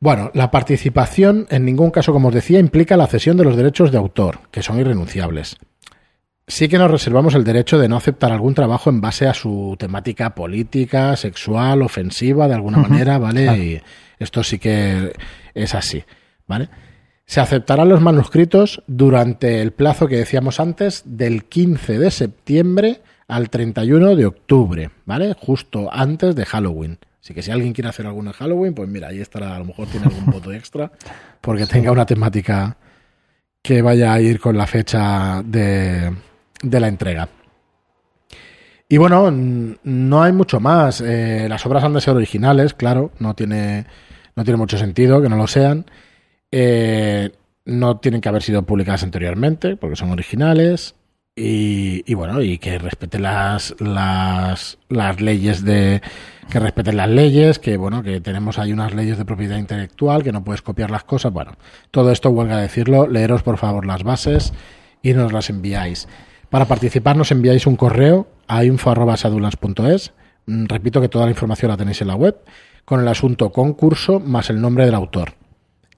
Bueno, 0.00 0.30
la 0.34 0.50
participación 0.50 1.46
en 1.48 1.64
ningún 1.64 1.90
caso, 1.90 2.12
como 2.12 2.28
os 2.28 2.34
decía, 2.34 2.58
implica 2.58 2.96
la 2.96 3.06
cesión 3.06 3.36
de 3.36 3.44
los 3.44 3.56
derechos 3.56 3.90
de 3.90 3.98
autor, 3.98 4.40
que 4.50 4.62
son 4.62 4.78
irrenunciables. 4.78 5.56
Sí 6.46 6.68
que 6.68 6.76
nos 6.76 6.90
reservamos 6.90 7.34
el 7.34 7.42
derecho 7.42 7.78
de 7.78 7.88
no 7.88 7.96
aceptar 7.96 8.30
algún 8.30 8.54
trabajo 8.54 8.90
en 8.90 9.00
base 9.00 9.26
a 9.26 9.32
su 9.32 9.76
temática 9.78 10.34
política, 10.34 11.16
sexual, 11.16 11.80
ofensiva, 11.80 12.46
de 12.48 12.54
alguna 12.54 12.78
manera, 12.78 13.16
¿vale? 13.18 13.56
Y 13.56 13.82
esto 14.18 14.44
sí 14.44 14.58
que 14.58 15.14
es 15.54 15.74
así, 15.74 16.04
¿vale? 16.46 16.68
Se 17.24 17.40
aceptarán 17.40 17.88
los 17.88 18.02
manuscritos 18.02 18.82
durante 18.86 19.62
el 19.62 19.72
plazo 19.72 20.06
que 20.06 20.18
decíamos 20.18 20.60
antes, 20.60 21.02
del 21.06 21.44
15 21.44 21.98
de 21.98 22.10
septiembre 22.10 23.00
al 23.26 23.48
31 23.48 24.14
de 24.14 24.26
octubre, 24.26 24.90
¿vale? 25.06 25.34
Justo 25.38 25.88
antes 25.90 26.36
de 26.36 26.44
Halloween. 26.44 26.98
Así 27.22 27.32
que 27.32 27.40
si 27.40 27.52
alguien 27.52 27.72
quiere 27.72 27.88
hacer 27.88 28.06
alguna 28.06 28.34
Halloween, 28.34 28.74
pues 28.74 28.86
mira, 28.90 29.08
ahí 29.08 29.20
estará, 29.20 29.56
a 29.56 29.58
lo 29.60 29.64
mejor 29.64 29.88
tiene 29.88 30.08
algún 30.08 30.26
voto 30.26 30.52
extra, 30.52 30.92
porque 31.40 31.64
tenga 31.66 31.90
una 31.90 32.04
temática 32.04 32.76
que 33.62 33.80
vaya 33.80 34.12
a 34.12 34.20
ir 34.20 34.38
con 34.38 34.58
la 34.58 34.66
fecha 34.66 35.42
de, 35.42 36.12
la 36.70 36.88
entrega. 36.88 37.28
Y 38.88 38.98
bueno, 38.98 39.30
no 39.30 40.22
hay 40.22 40.32
mucho 40.32 40.60
más. 40.60 41.00
Eh, 41.00 41.46
las 41.48 41.64
obras 41.66 41.84
han 41.84 41.94
de 41.94 42.00
ser 42.00 42.14
originales, 42.14 42.74
claro, 42.74 43.10
no 43.18 43.34
tiene, 43.34 43.86
no 44.36 44.44
tiene 44.44 44.58
mucho 44.58 44.78
sentido 44.78 45.22
que 45.22 45.28
no 45.28 45.36
lo 45.36 45.46
sean. 45.46 45.86
Eh, 46.50 47.30
no 47.64 47.96
tienen 47.98 48.20
que 48.20 48.28
haber 48.28 48.42
sido 48.42 48.62
publicadas 48.62 49.02
anteriormente, 49.02 49.76
porque 49.76 49.96
son 49.96 50.10
originales. 50.10 50.94
Y, 51.36 52.14
bueno, 52.14 52.40
y 52.42 52.58
que 52.58 52.78
respeten 52.78 53.22
las, 53.22 53.74
las, 53.80 54.78
las 54.88 55.20
leyes 55.20 55.64
de, 55.64 56.00
que 56.48 56.60
respeten 56.60 56.96
las 56.96 57.08
leyes, 57.08 57.58
que 57.58 57.76
bueno, 57.76 58.04
que 58.04 58.20
tenemos 58.20 58.60
ahí 58.60 58.72
unas 58.72 58.94
leyes 58.94 59.18
de 59.18 59.24
propiedad 59.24 59.58
intelectual, 59.58 60.22
que 60.22 60.30
no 60.30 60.44
puedes 60.44 60.62
copiar 60.62 60.92
las 60.92 61.02
cosas, 61.02 61.32
bueno, 61.32 61.56
todo 61.90 62.12
esto 62.12 62.30
huelga 62.30 62.58
decirlo, 62.58 63.08
leeros 63.08 63.42
por 63.42 63.58
favor 63.58 63.84
las 63.84 64.04
bases 64.04 64.52
y 65.02 65.12
nos 65.12 65.32
las 65.32 65.50
enviáis. 65.50 66.06
Para 66.50 66.66
participar 66.66 67.16
nos 67.16 67.30
enviáis 67.30 67.66
un 67.66 67.76
correo 67.76 68.28
a 68.46 68.64
info.sadulans.es, 68.64 70.12
mm, 70.46 70.64
repito 70.66 71.00
que 71.00 71.08
toda 71.08 71.24
la 71.26 71.30
información 71.30 71.70
la 71.70 71.76
tenéis 71.76 72.00
en 72.00 72.08
la 72.08 72.16
web, 72.16 72.36
con 72.84 73.00
el 73.00 73.08
asunto 73.08 73.50
concurso 73.50 74.20
más 74.20 74.50
el 74.50 74.60
nombre 74.60 74.84
del 74.84 74.94
autor. 74.94 75.34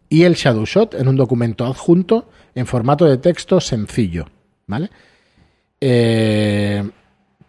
Y 0.09 0.23
el 0.23 0.35
Shadow 0.35 0.65
Shot 0.65 0.95
en 0.95 1.09
un 1.09 1.17
documento 1.17 1.67
adjunto 1.67 2.29
en 2.55 2.67
formato 2.67 3.05
de 3.05 3.19
texto 3.19 3.61
sencillo, 3.61 4.27
¿vale? 4.67 4.89
Eh, 5.81 6.89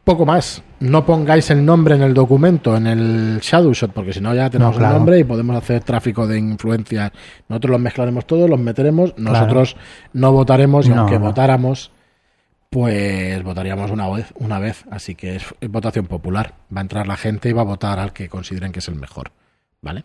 poco 0.07 0.25
más. 0.25 0.63
No 0.79 1.05
pongáis 1.05 1.49
el 1.51 1.65
nombre 1.65 1.95
en 1.95 2.01
el 2.01 2.13
documento, 2.13 2.77
en 2.77 2.87
el 2.87 3.39
Shadowshot, 3.41 3.91
porque 3.91 4.13
si 4.13 4.21
no 4.21 4.33
ya 4.33 4.49
tenemos 4.49 4.77
el 4.77 4.83
nombre 4.83 5.19
y 5.19 5.23
podemos 5.23 5.57
hacer 5.57 5.83
tráfico 5.83 6.25
de 6.25 6.37
influencias. 6.39 7.11
Nosotros 7.49 7.71
los 7.71 7.81
mezclaremos 7.81 8.25
todos, 8.25 8.49
los 8.49 8.59
meteremos. 8.59 9.13
Nosotros 9.17 9.75
no 10.13 10.31
votaremos 10.31 10.87
y 10.87 10.91
aunque 10.91 11.17
votáramos, 11.17 11.91
pues 12.69 13.41
votaríamos 13.43 13.91
una 13.91 14.09
vez, 14.09 14.33
una 14.35 14.59
vez. 14.59 14.85
Así 14.91 15.15
que 15.15 15.35
es, 15.37 15.45
votación 15.69 16.07
popular. 16.07 16.55
Va 16.75 16.81
a 16.81 16.83
entrar 16.83 17.07
la 17.07 17.17
gente 17.17 17.49
y 17.49 17.53
va 17.53 17.61
a 17.61 17.65
votar 17.65 17.99
al 17.99 18.13
que 18.13 18.29
consideren 18.29 18.71
que 18.71 18.79
es 18.79 18.87
el 18.87 18.95
mejor. 18.95 19.31
¿Vale? 19.81 20.03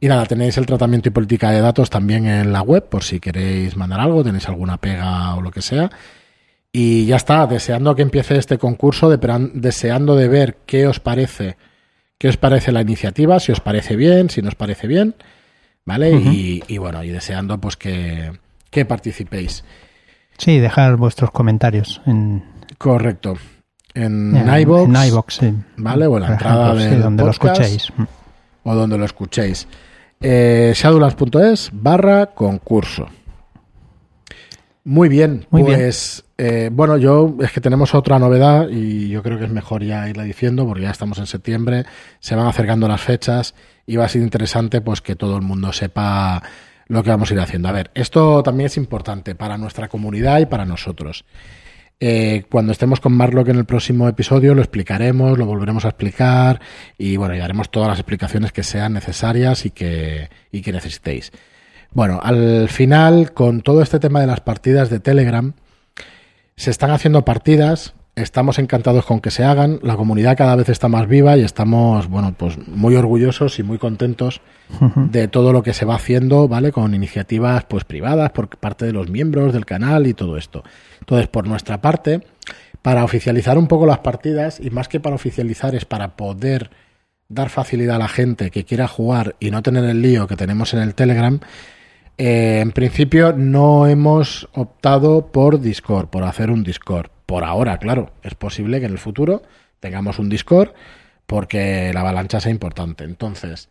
Y 0.00 0.08
nada, 0.08 0.24
tenéis 0.24 0.56
el 0.56 0.64
tratamiento 0.64 1.10
y 1.10 1.12
política 1.12 1.50
de 1.50 1.60
datos 1.60 1.90
también 1.90 2.26
en 2.26 2.52
la 2.52 2.62
web, 2.62 2.88
por 2.88 3.04
si 3.04 3.20
queréis 3.20 3.76
mandar 3.76 4.00
algo, 4.00 4.24
tenéis 4.24 4.48
alguna 4.48 4.78
pega 4.78 5.34
o 5.34 5.42
lo 5.42 5.50
que 5.50 5.60
sea. 5.60 5.90
Y 6.72 7.04
ya 7.04 7.16
está, 7.16 7.46
deseando 7.46 7.94
que 7.94 8.02
empiece 8.02 8.38
este 8.38 8.56
concurso, 8.56 9.10
deseando 9.10 10.16
de 10.16 10.28
ver 10.28 10.56
qué 10.64 10.86
os 10.86 11.00
parece, 11.00 11.56
qué 12.16 12.28
os 12.28 12.38
parece 12.38 12.72
la 12.72 12.80
iniciativa, 12.80 13.40
si 13.40 13.52
os 13.52 13.60
parece 13.60 13.96
bien, 13.96 14.30
si 14.30 14.40
nos 14.40 14.54
parece 14.54 14.86
bien, 14.86 15.16
¿vale? 15.84 16.12
y, 16.12 16.78
bueno, 16.78 17.02
y 17.04 17.10
deseando 17.10 17.60
pues 17.60 17.76
que, 17.76 18.32
participéis. 18.86 19.64
Sí, 20.40 20.58
dejar 20.58 20.96
vuestros 20.96 21.30
comentarios 21.30 22.00
en... 22.06 22.42
Correcto. 22.78 23.34
En, 23.92 24.34
en 24.34 24.60
iVoox, 24.62 25.34
sí. 25.34 25.54
¿vale? 25.76 26.06
O 26.06 26.16
en 26.16 26.22
la 26.22 26.32
entrada 26.32 26.74
de 26.74 26.96
donde 26.96 27.24
lo 27.24 27.30
escuchéis. 27.30 27.92
O 28.62 28.74
donde 28.74 28.96
lo 28.96 29.04
escuchéis. 29.04 29.68
Eh, 30.18 30.72
shadowlands.es 30.74 31.70
barra 31.74 32.26
concurso. 32.26 33.06
Muy 34.84 35.10
bien, 35.10 35.44
pues 35.50 36.24
eh, 36.38 36.70
bueno, 36.72 36.96
yo 36.96 37.36
es 37.42 37.52
que 37.52 37.60
tenemos 37.60 37.94
otra 37.94 38.18
novedad 38.18 38.68
y 38.70 39.10
yo 39.10 39.22
creo 39.22 39.38
que 39.38 39.44
es 39.44 39.50
mejor 39.50 39.84
ya 39.84 40.08
irla 40.08 40.22
diciendo 40.22 40.66
porque 40.66 40.84
ya 40.84 40.90
estamos 40.90 41.18
en 41.18 41.26
septiembre, 41.26 41.84
se 42.18 42.34
van 42.34 42.46
acercando 42.46 42.88
las 42.88 43.02
fechas 43.02 43.54
y 43.84 43.96
va 43.96 44.06
a 44.06 44.08
ser 44.08 44.22
interesante 44.22 44.80
pues 44.80 45.02
que 45.02 45.16
todo 45.16 45.36
el 45.36 45.42
mundo 45.42 45.70
sepa 45.74 46.42
lo 46.90 47.04
que 47.04 47.10
vamos 47.10 47.30
a 47.30 47.34
ir 47.34 47.40
haciendo. 47.40 47.68
A 47.68 47.72
ver, 47.72 47.90
esto 47.94 48.42
también 48.42 48.66
es 48.66 48.76
importante 48.76 49.34
para 49.36 49.56
nuestra 49.56 49.88
comunidad 49.88 50.40
y 50.40 50.46
para 50.46 50.64
nosotros. 50.64 51.24
Eh, 52.00 52.44
cuando 52.50 52.72
estemos 52.72 52.98
con 52.98 53.12
Marlock 53.12 53.48
en 53.48 53.58
el 53.58 53.64
próximo 53.64 54.08
episodio 54.08 54.54
lo 54.54 54.62
explicaremos, 54.62 55.38
lo 55.38 55.44
volveremos 55.46 55.84
a 55.84 55.88
explicar 55.88 56.60
y 56.98 57.16
bueno, 57.16 57.34
y 57.34 57.38
daremos 57.38 57.70
todas 57.70 57.90
las 57.90 57.98
explicaciones 57.98 58.52
que 58.52 58.62
sean 58.62 58.94
necesarias 58.94 59.66
y 59.66 59.70
que, 59.70 60.30
y 60.50 60.62
que 60.62 60.72
necesitéis. 60.72 61.30
Bueno, 61.92 62.20
al 62.22 62.68
final, 62.68 63.34
con 63.34 63.60
todo 63.60 63.82
este 63.82 64.00
tema 64.00 64.20
de 64.20 64.26
las 64.26 64.40
partidas 64.40 64.90
de 64.90 64.98
Telegram, 64.98 65.52
se 66.56 66.70
están 66.70 66.90
haciendo 66.90 67.24
partidas, 67.24 67.94
estamos 68.22 68.58
encantados 68.58 69.04
con 69.04 69.20
que 69.20 69.30
se 69.30 69.44
hagan, 69.44 69.80
la 69.82 69.96
comunidad 69.96 70.36
cada 70.36 70.56
vez 70.56 70.68
está 70.68 70.88
más 70.88 71.08
viva 71.08 71.36
y 71.36 71.42
estamos, 71.42 72.08
bueno, 72.08 72.34
pues 72.36 72.56
muy 72.68 72.94
orgullosos 72.96 73.58
y 73.58 73.62
muy 73.62 73.78
contentos 73.78 74.40
de 74.96 75.28
todo 75.28 75.52
lo 75.52 75.62
que 75.62 75.74
se 75.74 75.84
va 75.84 75.96
haciendo, 75.96 76.46
¿vale? 76.46 76.72
Con 76.72 76.94
iniciativas 76.94 77.64
pues 77.64 77.84
privadas 77.84 78.30
por 78.30 78.48
parte 78.48 78.86
de 78.86 78.92
los 78.92 79.10
miembros 79.10 79.52
del 79.52 79.66
canal 79.66 80.06
y 80.06 80.14
todo 80.14 80.36
esto. 80.36 80.62
Entonces, 81.00 81.28
por 81.28 81.46
nuestra 81.46 81.80
parte, 81.80 82.22
para 82.82 83.04
oficializar 83.04 83.58
un 83.58 83.66
poco 83.66 83.86
las 83.86 83.98
partidas 83.98 84.60
y 84.60 84.70
más 84.70 84.88
que 84.88 85.00
para 85.00 85.16
oficializar 85.16 85.74
es 85.74 85.84
para 85.84 86.16
poder 86.16 86.70
dar 87.28 87.48
facilidad 87.48 87.96
a 87.96 88.00
la 88.00 88.08
gente 88.08 88.50
que 88.50 88.64
quiera 88.64 88.88
jugar 88.88 89.36
y 89.40 89.50
no 89.50 89.62
tener 89.62 89.84
el 89.84 90.02
lío 90.02 90.26
que 90.26 90.36
tenemos 90.36 90.74
en 90.74 90.80
el 90.80 90.94
Telegram, 90.94 91.40
eh, 92.22 92.60
en 92.60 92.72
principio 92.72 93.32
no 93.32 93.86
hemos 93.86 94.46
optado 94.52 95.28
por 95.28 95.58
Discord, 95.58 96.08
por 96.08 96.24
hacer 96.24 96.50
un 96.50 96.62
Discord. 96.62 97.06
Por 97.24 97.44
ahora, 97.44 97.78
claro, 97.78 98.12
es 98.22 98.34
posible 98.34 98.78
que 98.78 98.84
en 98.84 98.92
el 98.92 98.98
futuro 98.98 99.40
tengamos 99.80 100.18
un 100.18 100.28
Discord 100.28 100.72
porque 101.26 101.90
la 101.94 102.00
avalancha 102.00 102.38
sea 102.38 102.52
importante. 102.52 103.04
Entonces, 103.04 103.70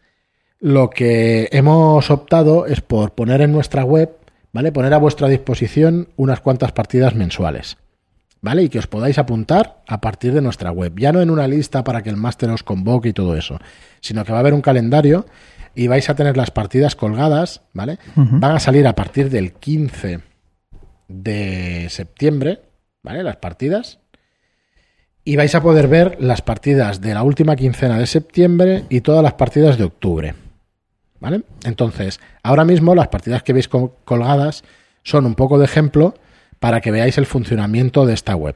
lo 0.60 0.90
que 0.90 1.50
hemos 1.52 2.10
optado 2.10 2.66
es 2.66 2.82
por 2.82 3.14
poner 3.14 3.42
en 3.42 3.52
nuestra 3.52 3.84
web, 3.84 4.18
¿vale? 4.52 4.72
Poner 4.72 4.96
a 4.96 4.98
vuestra 4.98 5.28
disposición 5.28 6.10
unas 6.16 6.40
cuantas 6.40 6.72
partidas 6.72 7.14
mensuales. 7.14 7.78
¿Vale? 8.42 8.64
Y 8.64 8.70
que 8.70 8.80
os 8.80 8.88
podáis 8.88 9.20
apuntar 9.20 9.84
a 9.86 10.02
partir 10.02 10.34
de 10.34 10.42
nuestra 10.42 10.72
web. 10.72 10.98
Ya 10.98 11.12
no 11.12 11.22
en 11.22 11.30
una 11.30 11.48
lista 11.48 11.84
para 11.84 12.02
que 12.02 12.10
el 12.10 12.16
máster 12.16 12.50
os 12.50 12.64
convoque 12.64 13.10
y 13.10 13.14
todo 13.14 13.36
eso, 13.36 13.60
sino 14.00 14.26
que 14.26 14.32
va 14.32 14.40
a 14.40 14.42
haber 14.42 14.56
un 14.56 14.62
calendario 14.62 15.26
y 15.76 15.88
vais 15.88 16.10
a 16.10 16.16
tener 16.16 16.38
las 16.38 16.52
partidas 16.52 16.96
colgadas, 16.96 17.62
¿vale? 17.74 18.00
Van 18.16 18.56
a 18.56 18.60
salir 18.60 18.88
a 18.88 18.96
partir 18.96 19.30
del 19.30 19.54
15 19.54 20.20
de 21.08 21.88
septiembre, 21.90 22.62
¿vale? 23.04 23.24
Las 23.24 23.38
partidas. 23.38 24.00
Y 25.24 25.36
vais 25.36 25.54
a 25.56 25.62
poder 25.62 25.88
ver 25.88 26.18
las 26.20 26.42
partidas 26.42 27.02
de 27.02 27.14
la 27.14 27.24
última 27.24 27.56
quincena 27.56 28.00
de 28.00 28.08
septiembre 28.08 28.86
y 28.90 29.02
todas 29.02 29.24
las 29.24 29.34
partidas 29.34 29.78
de 29.78 29.84
octubre. 29.84 30.36
¿Vale? 31.20 31.44
Entonces, 31.66 32.20
ahora 32.44 32.64
mismo 32.64 32.96
las 32.96 33.10
partidas 33.10 33.44
que 33.44 33.54
veis 33.54 33.68
colgadas 33.68 34.64
son 35.04 35.26
un 35.26 35.36
poco 35.36 35.60
de 35.60 35.66
ejemplo 35.66 36.16
para 36.60 36.82
que 36.82 36.92
veáis 36.92 37.18
el 37.18 37.26
funcionamiento 37.26 38.06
de 38.06 38.14
esta 38.14 38.36
web. 38.36 38.56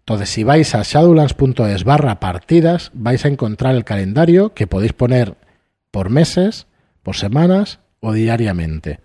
Entonces, 0.00 0.30
si 0.30 0.42
vais 0.42 0.74
a 0.74 0.82
shadowlands.es 0.82 1.84
barra 1.84 2.18
partidas, 2.18 2.90
vais 2.94 3.24
a 3.24 3.28
encontrar 3.28 3.74
el 3.74 3.84
calendario 3.84 4.54
que 4.54 4.66
podéis 4.66 4.92
poner 4.92 5.34
por 5.90 6.10
meses, 6.10 6.66
por 7.02 7.16
semanas 7.16 7.80
o 8.00 8.12
diariamente. 8.12 9.00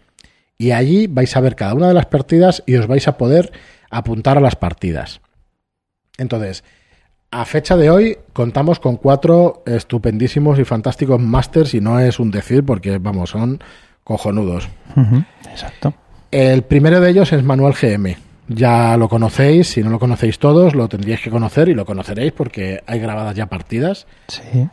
Y 0.58 0.72
allí 0.72 1.08
vais 1.08 1.36
a 1.36 1.42
ver 1.42 1.56
cada 1.56 1.74
una 1.74 1.88
de 1.88 1.94
las 1.94 2.06
partidas 2.06 2.64
y 2.66 2.76
os 2.76 2.88
vais 2.88 3.08
a 3.08 3.18
poder 3.18 3.52
apuntar 3.90 4.38
a 4.38 4.42
las 4.42 4.56
partidas. 4.56 5.22
Entonces, 6.18 6.64
a 7.32 7.46
fecha 7.46 7.76
de 7.76 7.90
hoy 7.90 8.18
contamos 8.32 8.80
con 8.80 8.98
cuatro 8.98 9.64
estupendísimos 9.66 10.60
y 10.60 10.66
fantásticos 10.66 11.20
masters 11.20 11.74
y 11.74 11.82
no 11.82 12.00
es 12.00 12.20
un 12.20 12.30
decir 12.32 12.64
porque, 12.64 13.00
vamos, 13.00 13.32
son 13.32 13.60
cojonudos. 14.04 14.70
Exacto. 15.50 15.94
El 16.30 16.64
primero 16.64 17.00
de 17.00 17.10
ellos 17.10 17.34
es 17.34 17.44
Manuel 17.44 17.74
GM. 17.74 18.16
Ya 18.48 18.98
lo 18.98 19.08
conocéis, 19.08 19.70
si 19.70 19.82
no 19.82 19.90
lo 19.90 20.00
conocéis 20.00 20.38
todos, 20.38 20.76
lo 20.76 20.90
tendríais 20.90 21.22
que 21.22 21.30
conocer 21.30 21.70
y 21.70 21.74
lo 21.74 21.86
conoceréis 21.86 22.34
porque 22.34 22.84
hay 22.86 23.00
grabadas 23.00 23.36
ya 23.36 23.46
partidas 23.46 24.06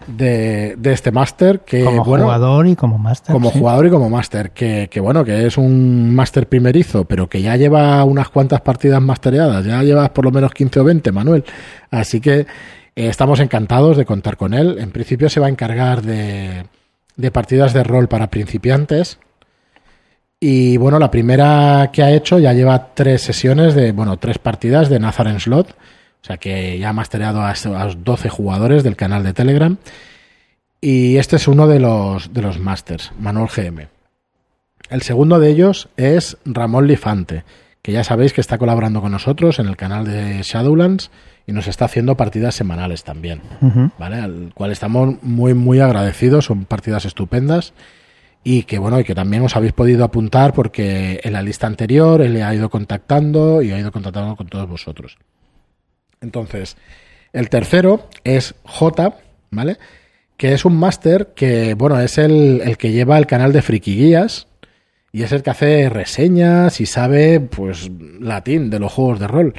de, 0.08 0.76
este 0.82 1.12
máster 1.12 1.60
que 1.60 1.84
como 1.84 2.04
jugador 2.04 2.66
y 2.66 2.74
como 2.74 2.98
máster. 2.98 3.32
Como 3.32 3.50
jugador 3.50 3.86
y 3.86 3.90
como 3.90 4.10
máster, 4.10 4.50
que, 4.50 4.88
que, 4.90 4.98
bueno, 4.98 5.24
que 5.24 5.46
es 5.46 5.56
un 5.56 6.14
máster 6.14 6.48
primerizo, 6.48 7.04
pero 7.04 7.28
que 7.28 7.42
ya 7.42 7.56
lleva 7.56 8.02
unas 8.04 8.28
cuantas 8.28 8.60
partidas 8.60 9.00
mastereadas, 9.00 9.64
ya 9.64 9.82
llevas 9.84 10.10
por 10.10 10.24
lo 10.24 10.32
menos 10.32 10.52
15 10.52 10.80
o 10.80 10.84
20, 10.84 11.12
Manuel. 11.12 11.44
Así 11.92 12.20
que 12.20 12.40
eh, 12.40 12.46
estamos 12.96 13.38
encantados 13.38 13.96
de 13.96 14.04
contar 14.04 14.36
con 14.36 14.52
él. 14.52 14.78
En 14.80 14.90
principio 14.90 15.28
se 15.28 15.38
va 15.38 15.46
a 15.46 15.50
encargar 15.50 16.02
de, 16.02 16.64
de 17.16 17.30
partidas 17.30 17.72
de 17.72 17.84
rol 17.84 18.08
para 18.08 18.30
principiantes 18.30 19.18
y 20.42 20.78
bueno, 20.78 20.98
la 20.98 21.10
primera 21.10 21.90
que 21.92 22.02
ha 22.02 22.12
hecho 22.12 22.38
ya 22.38 22.54
lleva 22.54 22.94
tres 22.94 23.20
sesiones 23.20 23.74
de, 23.74 23.92
bueno, 23.92 24.16
tres 24.16 24.38
partidas 24.38 24.88
de 24.88 24.98
Nazaren 24.98 25.38
Slot. 25.38 25.70
O 25.70 26.24
sea 26.24 26.38
que 26.38 26.78
ya 26.78 26.88
ha 26.88 26.92
mastereado 26.94 27.42
a, 27.42 27.54
los 27.84 28.02
12 28.04 28.30
jugadores 28.30 28.82
del 28.82 28.96
canal 28.96 29.22
de 29.22 29.34
Telegram. 29.34 29.76
Y 30.80 31.18
este 31.18 31.36
es 31.36 31.46
uno 31.46 31.68
de 31.68 31.78
los, 31.78 32.32
de 32.32 32.40
los 32.40 32.58
masters, 32.58 33.12
Manuel 33.18 33.48
GM. 33.54 33.88
El 34.88 35.02
segundo 35.02 35.38
de 35.38 35.50
ellos 35.50 35.90
es 35.98 36.38
Ramón 36.46 36.86
Lifante, 36.86 37.44
que 37.82 37.92
ya 37.92 38.02
sabéis 38.02 38.32
que 38.32 38.40
está 38.40 38.56
colaborando 38.56 39.02
con 39.02 39.12
nosotros 39.12 39.58
en 39.58 39.66
el 39.66 39.76
canal 39.76 40.06
de 40.06 40.40
Shadowlands 40.42 41.10
y 41.46 41.52
nos 41.52 41.66
está 41.66 41.84
haciendo 41.84 42.16
partidas 42.16 42.54
semanales 42.54 43.04
también, 43.04 43.42
¿vale? 43.98 44.16
Al 44.16 44.52
cual 44.54 44.72
estamos 44.72 45.22
muy, 45.22 45.52
muy 45.52 45.80
agradecidos, 45.80 46.46
son 46.46 46.64
partidas 46.64 47.04
estupendas 47.04 47.74
y 48.42 48.62
que 48.62 48.78
bueno, 48.78 48.98
y 49.00 49.04
que 49.04 49.14
también 49.14 49.42
os 49.42 49.56
habéis 49.56 49.72
podido 49.72 50.04
apuntar 50.04 50.52
porque 50.52 51.20
en 51.22 51.32
la 51.32 51.42
lista 51.42 51.66
anterior 51.66 52.22
él 52.22 52.34
le 52.34 52.42
ha 52.42 52.54
ido 52.54 52.70
contactando 52.70 53.62
y 53.62 53.72
ha 53.72 53.78
ido 53.78 53.92
contactando 53.92 54.36
con 54.36 54.48
todos 54.48 54.68
vosotros. 54.68 55.18
Entonces, 56.20 56.76
el 57.32 57.48
tercero 57.48 58.08
es 58.24 58.54
J, 58.64 59.14
¿vale? 59.50 59.78
Que 60.36 60.52
es 60.54 60.64
un 60.64 60.76
máster 60.76 61.32
que, 61.34 61.74
bueno, 61.74 62.00
es 62.00 62.18
el, 62.18 62.62
el, 62.64 62.78
que 62.78 62.92
lleva 62.92 63.18
el 63.18 63.26
canal 63.26 63.52
de 63.52 63.62
Friki 63.62 63.94
Guías 63.94 64.46
y 65.12 65.22
es 65.22 65.32
el 65.32 65.42
que 65.42 65.50
hace 65.50 65.88
reseñas 65.90 66.80
y 66.80 66.86
sabe, 66.86 67.40
pues, 67.40 67.90
latín 68.20 68.70
de 68.70 68.78
los 68.78 68.92
juegos 68.92 69.20
de 69.20 69.28
rol 69.28 69.54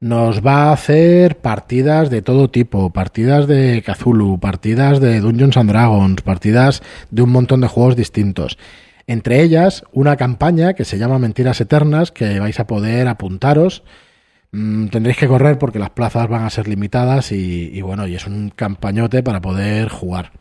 nos 0.00 0.44
va 0.44 0.64
a 0.64 0.72
hacer 0.72 1.38
partidas 1.38 2.10
de 2.10 2.22
todo 2.22 2.50
tipo, 2.50 2.90
partidas 2.90 3.46
de 3.46 3.82
Cthulhu, 3.82 4.38
partidas 4.38 5.00
de 5.00 5.20
Dungeons 5.20 5.56
and 5.56 5.70
Dragons, 5.70 6.22
partidas 6.22 6.82
de 7.10 7.22
un 7.22 7.30
montón 7.30 7.60
de 7.60 7.68
juegos 7.68 7.96
distintos. 7.96 8.58
Entre 9.06 9.42
ellas, 9.42 9.84
una 9.92 10.16
campaña 10.16 10.74
que 10.74 10.84
se 10.84 10.98
llama 10.98 11.18
Mentiras 11.18 11.60
Eternas, 11.60 12.10
que 12.10 12.40
vais 12.40 12.58
a 12.58 12.66
poder 12.66 13.08
apuntaros. 13.08 13.84
Mm, 14.52 14.88
tendréis 14.88 15.16
que 15.16 15.28
correr 15.28 15.58
porque 15.58 15.78
las 15.78 15.90
plazas 15.90 16.28
van 16.28 16.44
a 16.44 16.50
ser 16.50 16.66
limitadas 16.68 17.30
y, 17.32 17.80
bueno, 17.82 18.06
y 18.06 18.16
es 18.16 18.26
un 18.26 18.50
campañote 18.50 19.22
para 19.22 19.40
poder 19.40 19.88
jugar. 19.88 20.32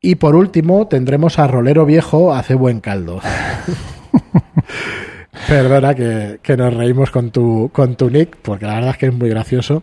Y 0.00 0.14
por 0.16 0.34
último, 0.34 0.88
tendremos 0.88 1.38
a 1.38 1.46
Rolero 1.46 1.84
Viejo 1.86 2.34
hace 2.34 2.54
buen 2.54 2.80
caldo. 2.80 3.20
Perdona 5.48 5.94
que, 5.94 6.56
nos 6.56 6.74
reímos 6.74 7.10
con 7.10 7.30
tu, 7.30 7.70
con 7.72 7.96
tu 7.96 8.10
nick, 8.10 8.36
porque 8.36 8.66
la 8.66 8.74
verdad 8.74 8.90
es 8.90 8.98
que 8.98 9.06
es 9.06 9.14
muy 9.14 9.30
gracioso. 9.30 9.82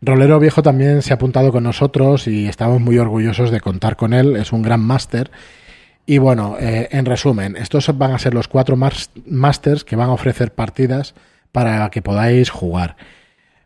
Rolero 0.00 0.40
Viejo 0.40 0.62
también 0.62 1.02
se 1.02 1.12
ha 1.12 1.16
apuntado 1.16 1.52
con 1.52 1.64
nosotros 1.64 2.26
y 2.26 2.46
estamos 2.46 2.80
muy 2.80 2.98
orgullosos 2.98 3.50
de 3.50 3.60
contar 3.60 3.96
con 3.96 4.14
él. 4.14 4.36
Es 4.36 4.52
un 4.52 4.62
gran 4.62 4.80
máster. 4.80 5.30
Y 6.06 6.18
bueno, 6.18 6.56
eh, 6.58 6.88
en 6.92 7.04
resumen, 7.04 7.56
estos 7.56 7.96
van 7.98 8.12
a 8.12 8.18
ser 8.18 8.32
los 8.32 8.48
cuatro 8.48 8.76
másters 8.76 9.84
que 9.84 9.96
van 9.96 10.08
a 10.08 10.12
ofrecer 10.12 10.54
partidas 10.54 11.14
para 11.52 11.90
que 11.90 12.00
podáis 12.00 12.48
jugar. 12.48 12.96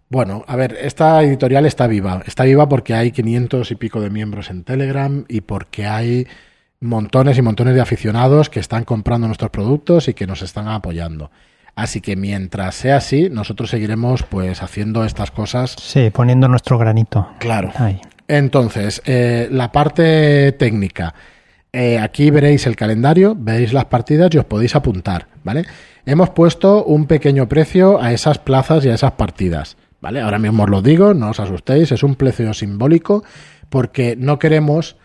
Bueno, 0.08 0.44
a 0.48 0.56
ver, 0.56 0.76
esta 0.80 1.22
editorial 1.22 1.66
está 1.66 1.86
viva. 1.86 2.22
Está 2.26 2.42
viva 2.44 2.68
porque 2.68 2.94
hay 2.94 3.12
500 3.12 3.70
y 3.70 3.74
pico 3.76 4.00
de 4.00 4.10
miembros 4.10 4.50
en 4.50 4.64
Telegram 4.64 5.24
y 5.28 5.42
porque 5.42 5.86
hay 5.86 6.26
montones 6.80 7.36
y 7.36 7.42
montones 7.42 7.74
de 7.74 7.80
aficionados 7.82 8.48
que 8.48 8.58
están 8.58 8.84
comprando 8.84 9.26
nuestros 9.26 9.50
productos 9.50 10.08
y 10.08 10.14
que 10.14 10.26
nos 10.26 10.42
están 10.42 10.68
apoyando. 10.68 11.30
Así 11.76 12.00
que 12.00 12.16
mientras 12.16 12.74
sea 12.74 12.96
así, 12.96 13.28
nosotros 13.30 13.70
seguiremos 13.70 14.22
pues 14.22 14.62
haciendo 14.62 15.04
estas 15.04 15.30
cosas. 15.30 15.76
Sí, 15.78 16.10
poniendo 16.10 16.48
nuestro 16.48 16.78
granito. 16.78 17.28
Claro. 17.38 17.70
Entonces, 18.26 19.02
eh, 19.04 19.48
la 19.50 19.70
parte 19.70 20.52
técnica. 20.52 21.14
Eh, 21.72 21.98
aquí 21.98 22.30
veréis 22.30 22.66
el 22.66 22.74
calendario, 22.74 23.36
veréis 23.38 23.72
las 23.72 23.84
partidas 23.84 24.30
y 24.32 24.38
os 24.38 24.44
podéis 24.44 24.74
apuntar, 24.74 25.28
¿vale? 25.44 25.64
Hemos 26.04 26.30
puesto 26.30 26.84
un 26.84 27.06
pequeño 27.06 27.48
precio 27.48 28.02
a 28.02 28.12
esas 28.12 28.38
plazas 28.38 28.84
y 28.84 28.88
a 28.88 28.94
esas 28.94 29.12
partidas, 29.12 29.76
¿vale? 30.00 30.20
Ahora 30.20 30.40
mismo 30.40 30.64
os 30.64 30.70
lo 30.70 30.82
digo, 30.82 31.14
no 31.14 31.30
os 31.30 31.38
asustéis, 31.38 31.92
es 31.92 32.02
un 32.02 32.16
precio 32.16 32.52
simbólico 32.54 33.22
porque 33.68 34.16
no 34.18 34.40
queremos 34.40 34.96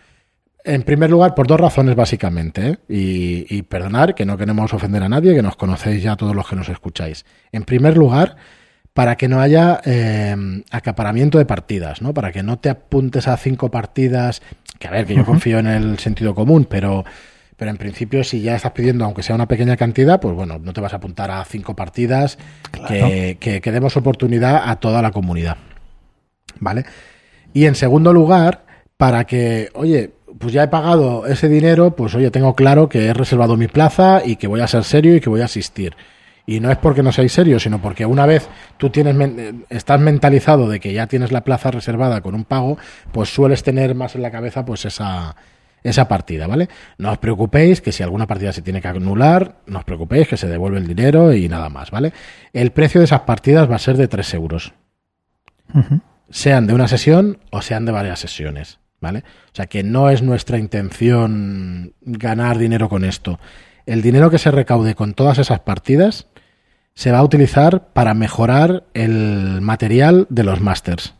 en 0.66 0.82
primer 0.82 1.10
lugar, 1.10 1.34
por 1.34 1.46
dos 1.46 1.60
razones 1.60 1.94
básicamente, 1.94 2.78
¿eh? 2.88 3.46
y, 3.48 3.62
perdonar 3.62 4.14
que 4.14 4.26
no 4.26 4.36
queremos 4.36 4.74
ofender 4.74 5.02
a 5.02 5.08
nadie, 5.08 5.34
que 5.34 5.42
nos 5.42 5.56
conocéis 5.56 6.02
ya 6.02 6.16
todos 6.16 6.34
los 6.34 6.48
que 6.48 6.56
nos 6.56 6.68
escucháis. 6.68 7.24
En 7.52 7.62
primer 7.62 7.96
lugar, 7.96 8.36
para 8.92 9.16
que 9.16 9.28
no 9.28 9.40
haya 9.40 9.80
em, 9.84 10.64
acaparamiento 10.70 11.38
de 11.38 11.46
partidas, 11.46 12.02
¿no? 12.02 12.12
Para 12.12 12.32
que 12.32 12.42
no 12.42 12.58
te 12.58 12.68
apuntes 12.68 13.28
a 13.28 13.36
cinco 13.36 13.70
partidas, 13.70 14.42
que 14.78 14.88
a 14.88 14.90
ver, 14.90 15.06
que 15.06 15.14
yo 15.14 15.24
confío 15.24 15.58
en 15.58 15.68
el 15.68 15.98
sentido 15.98 16.34
común, 16.34 16.66
pero, 16.68 17.04
pero 17.56 17.70
en 17.70 17.76
principio 17.76 18.24
si 18.24 18.42
ya 18.42 18.56
estás 18.56 18.72
pidiendo, 18.72 19.04
aunque 19.04 19.22
sea 19.22 19.36
una 19.36 19.46
pequeña 19.46 19.76
cantidad, 19.76 20.20
pues 20.20 20.34
bueno, 20.34 20.58
no 20.58 20.72
te 20.72 20.80
vas 20.80 20.92
a 20.92 20.96
apuntar 20.96 21.30
a 21.30 21.44
cinco 21.44 21.76
partidas, 21.76 22.38
que, 22.88 23.36
que, 23.38 23.60
que 23.60 23.72
demos 23.72 23.96
oportunidad 23.96 24.68
a 24.68 24.76
toda 24.76 25.00
la 25.00 25.12
comunidad. 25.12 25.58
¿Vale? 26.58 26.84
Y 27.52 27.66
en 27.66 27.74
segundo 27.74 28.12
lugar, 28.12 28.64
para 28.96 29.24
que, 29.24 29.70
oye, 29.74 30.15
pues 30.38 30.52
ya 30.52 30.64
he 30.64 30.68
pagado 30.68 31.26
ese 31.26 31.48
dinero, 31.48 31.96
pues 31.96 32.14
oye, 32.14 32.30
tengo 32.30 32.54
claro 32.54 32.88
que 32.88 33.06
he 33.06 33.14
reservado 33.14 33.56
mi 33.56 33.68
plaza 33.68 34.22
y 34.24 34.36
que 34.36 34.46
voy 34.46 34.60
a 34.60 34.66
ser 34.66 34.84
serio 34.84 35.16
y 35.16 35.20
que 35.20 35.30
voy 35.30 35.40
a 35.40 35.46
asistir. 35.46 35.96
Y 36.46 36.60
no 36.60 36.70
es 36.70 36.78
porque 36.78 37.02
no 37.02 37.10
seáis 37.10 37.32
serios, 37.32 37.64
sino 37.64 37.82
porque 37.82 38.06
una 38.06 38.24
vez 38.24 38.48
tú 38.76 38.90
tienes 38.90 39.16
estás 39.68 40.00
mentalizado 40.00 40.68
de 40.68 40.78
que 40.78 40.92
ya 40.92 41.08
tienes 41.08 41.32
la 41.32 41.42
plaza 41.42 41.72
reservada 41.72 42.20
con 42.20 42.34
un 42.34 42.44
pago, 42.44 42.78
pues 43.12 43.34
sueles 43.34 43.64
tener 43.64 43.94
más 43.94 44.14
en 44.14 44.22
la 44.22 44.30
cabeza 44.30 44.64
pues 44.64 44.84
esa, 44.84 45.34
esa 45.82 46.06
partida, 46.06 46.46
¿vale? 46.46 46.68
No 46.98 47.10
os 47.10 47.18
preocupéis 47.18 47.80
que 47.80 47.90
si 47.90 48.04
alguna 48.04 48.28
partida 48.28 48.52
se 48.52 48.62
tiene 48.62 48.80
que 48.80 48.88
anular, 48.88 49.56
no 49.66 49.80
os 49.80 49.84
preocupéis 49.84 50.28
que 50.28 50.36
se 50.36 50.46
devuelve 50.46 50.78
el 50.78 50.86
dinero 50.86 51.32
y 51.32 51.48
nada 51.48 51.68
más, 51.68 51.90
¿vale? 51.90 52.12
El 52.52 52.70
precio 52.70 53.00
de 53.00 53.06
esas 53.06 53.22
partidas 53.22 53.68
va 53.68 53.76
a 53.76 53.80
ser 53.80 53.96
de 53.96 54.06
3 54.06 54.34
euros. 54.34 54.72
Sean 56.30 56.66
de 56.66 56.74
una 56.74 56.86
sesión 56.86 57.38
o 57.50 57.60
sean 57.60 57.84
de 57.86 57.92
varias 57.92 58.20
sesiones. 58.20 58.78
¿Vale? 59.00 59.20
O 59.52 59.54
sea 59.54 59.66
que 59.66 59.82
no 59.82 60.10
es 60.10 60.22
nuestra 60.22 60.58
intención 60.58 61.94
ganar 62.02 62.58
dinero 62.58 62.88
con 62.88 63.04
esto. 63.04 63.38
El 63.86 64.02
dinero 64.02 64.30
que 64.30 64.38
se 64.38 64.50
recaude 64.50 64.94
con 64.94 65.14
todas 65.14 65.38
esas 65.38 65.60
partidas 65.60 66.26
se 66.94 67.12
va 67.12 67.18
a 67.18 67.24
utilizar 67.24 67.88
para 67.92 68.14
mejorar 68.14 68.84
el 68.94 69.60
material 69.60 70.26
de 70.30 70.44
los 70.44 70.60
masters. 70.60 71.14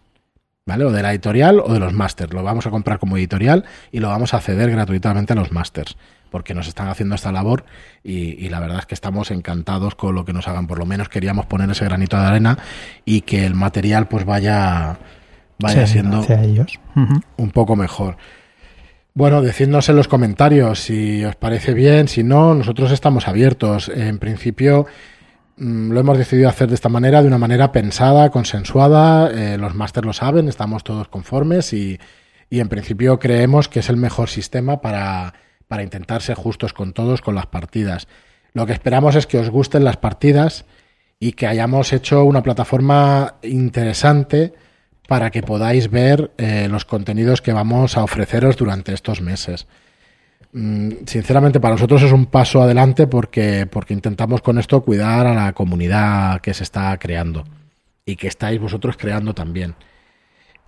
¿vale? 0.67 0.85
O 0.85 0.91
de 0.91 1.03
la 1.03 1.13
editorial 1.13 1.61
o 1.61 1.73
de 1.73 1.79
los 1.79 1.95
masters. 1.95 2.35
Lo 2.35 2.43
vamos 2.43 2.67
a 2.67 2.71
comprar 2.71 2.99
como 2.99 3.17
editorial 3.17 3.65
y 3.93 4.01
lo 4.01 4.09
vamos 4.09 4.35
a 4.35 4.41
ceder 4.41 4.71
gratuitamente 4.71 5.33
a 5.33 5.37
los 5.37 5.53
masters, 5.53 5.97
porque 6.31 6.55
nos 6.55 6.67
están 6.67 6.89
haciendo 6.89 7.15
esta 7.15 7.33
labor 7.33 7.65
y, 8.03 8.49
la 8.49 8.61
verdad 8.61 8.81
es 8.81 8.87
que 8.87 8.95
estamos 8.95 9.31
encantados 9.31 9.95
con 9.95 10.15
lo 10.15 10.25
que 10.25 10.33
nos 10.33 10.49
hagan. 10.49 10.67
Por 10.67 10.79
lo 10.79 10.87
menos 10.87 11.09
queríamos 11.09 11.47
poner 11.47 11.71
ese 11.71 11.85
granito 11.85 12.19
de 12.19 12.27
arena 12.27 12.59
y 13.05 13.23
que 13.23 13.47
el 13.47 13.55
material 13.55 14.09
pues 14.09 14.25
vaya, 14.25 14.99
vaya 15.59 15.87
siendo 15.87 16.25
ellos. 16.29 16.79
un 17.37 17.51
poco 17.51 17.77
mejor. 17.77 18.17
Bueno, 19.17 19.41
decidnos 19.41 19.89
en 19.89 19.97
los 19.97 20.09
comentarios 20.09 20.81
si 20.81 21.25
os 21.25 21.37
parece 21.37 21.73
bien, 21.73 22.07
si 22.07 22.23
no, 22.23 22.55
nosotros 22.55 22.93
estamos 22.93 23.29
abiertos. 23.29 23.89
En 23.89 24.19
principio 24.19 24.85
mm, 25.57 25.93
lo 25.93 26.01
hemos 26.01 26.19
decidido 26.19 26.51
hacer 26.51 26.69
de 26.69 26.75
esta 26.75 26.91
manera, 26.91 27.23
de 27.23 27.29
una 27.29 27.39
manera 27.39 27.73
pensada, 27.73 28.29
consensuada, 28.31 29.31
eh, 29.31 29.57
los 29.57 29.75
másters 29.75 30.07
lo 30.07 30.13
saben, 30.13 30.49
estamos 30.49 30.85
todos 30.85 31.09
conformes 31.09 31.73
y, 31.73 31.99
y, 32.51 32.61
en 32.61 32.69
principio 32.69 33.19
creemos 33.19 33.71
que 33.71 33.81
es 33.81 33.89
el 33.89 33.97
mejor 33.97 34.29
sistema 34.29 34.83
para, 34.83 35.33
para 35.67 35.83
intentar 35.83 36.21
ser 36.21 36.37
justos 36.37 36.75
con 36.75 36.93
todos, 36.93 37.23
con 37.23 37.35
las 37.35 37.47
partidas. 37.47 38.09
Lo 38.53 38.67
que 38.67 38.75
esperamos 38.75 39.15
es 39.17 39.27
que 39.27 39.39
os 39.39 39.49
gusten 39.49 39.85
las 39.85 39.97
partidas 39.97 40.67
y 41.19 41.33
que 41.33 41.47
hayamos 41.47 41.95
hecho 41.95 42.23
una 42.25 42.43
plataforma 42.43 43.37
interesante 43.43 44.53
para 45.07 45.31
que 45.31 45.43
podáis 45.43 45.91
ver 45.91 46.33
eh, 46.39 46.69
los 46.71 46.85
contenidos 46.85 47.41
que 47.41 47.53
vamos 47.53 47.97
a 47.97 48.05
ofreceros 48.05 48.57
durante 48.57 48.93
estos 48.93 49.21
meses. 49.21 49.67
Mm, 50.53 50.91
sinceramente, 51.07 51.61
para 51.61 51.75
nosotros 51.75 52.03
es 52.03 52.13
un 52.13 52.27
paso 52.27 52.63
adelante 52.63 53.07
porque, 53.07 53.67
porque 53.67 53.95
intentamos 53.95 54.41
con 54.41 54.59
esto 54.59 54.83
cuidar 54.83 55.27
a 55.27 55.35
la 55.35 55.53
comunidad 55.53 56.41
que 56.41 56.55
se 56.55 56.65
está 56.65 56.97
creando 56.99 57.45
y 58.05 58.17
que 58.17 58.29
estáis 58.29 58.61
vosotros 58.61 58.97
creando 58.97 59.35
también. 59.35 59.75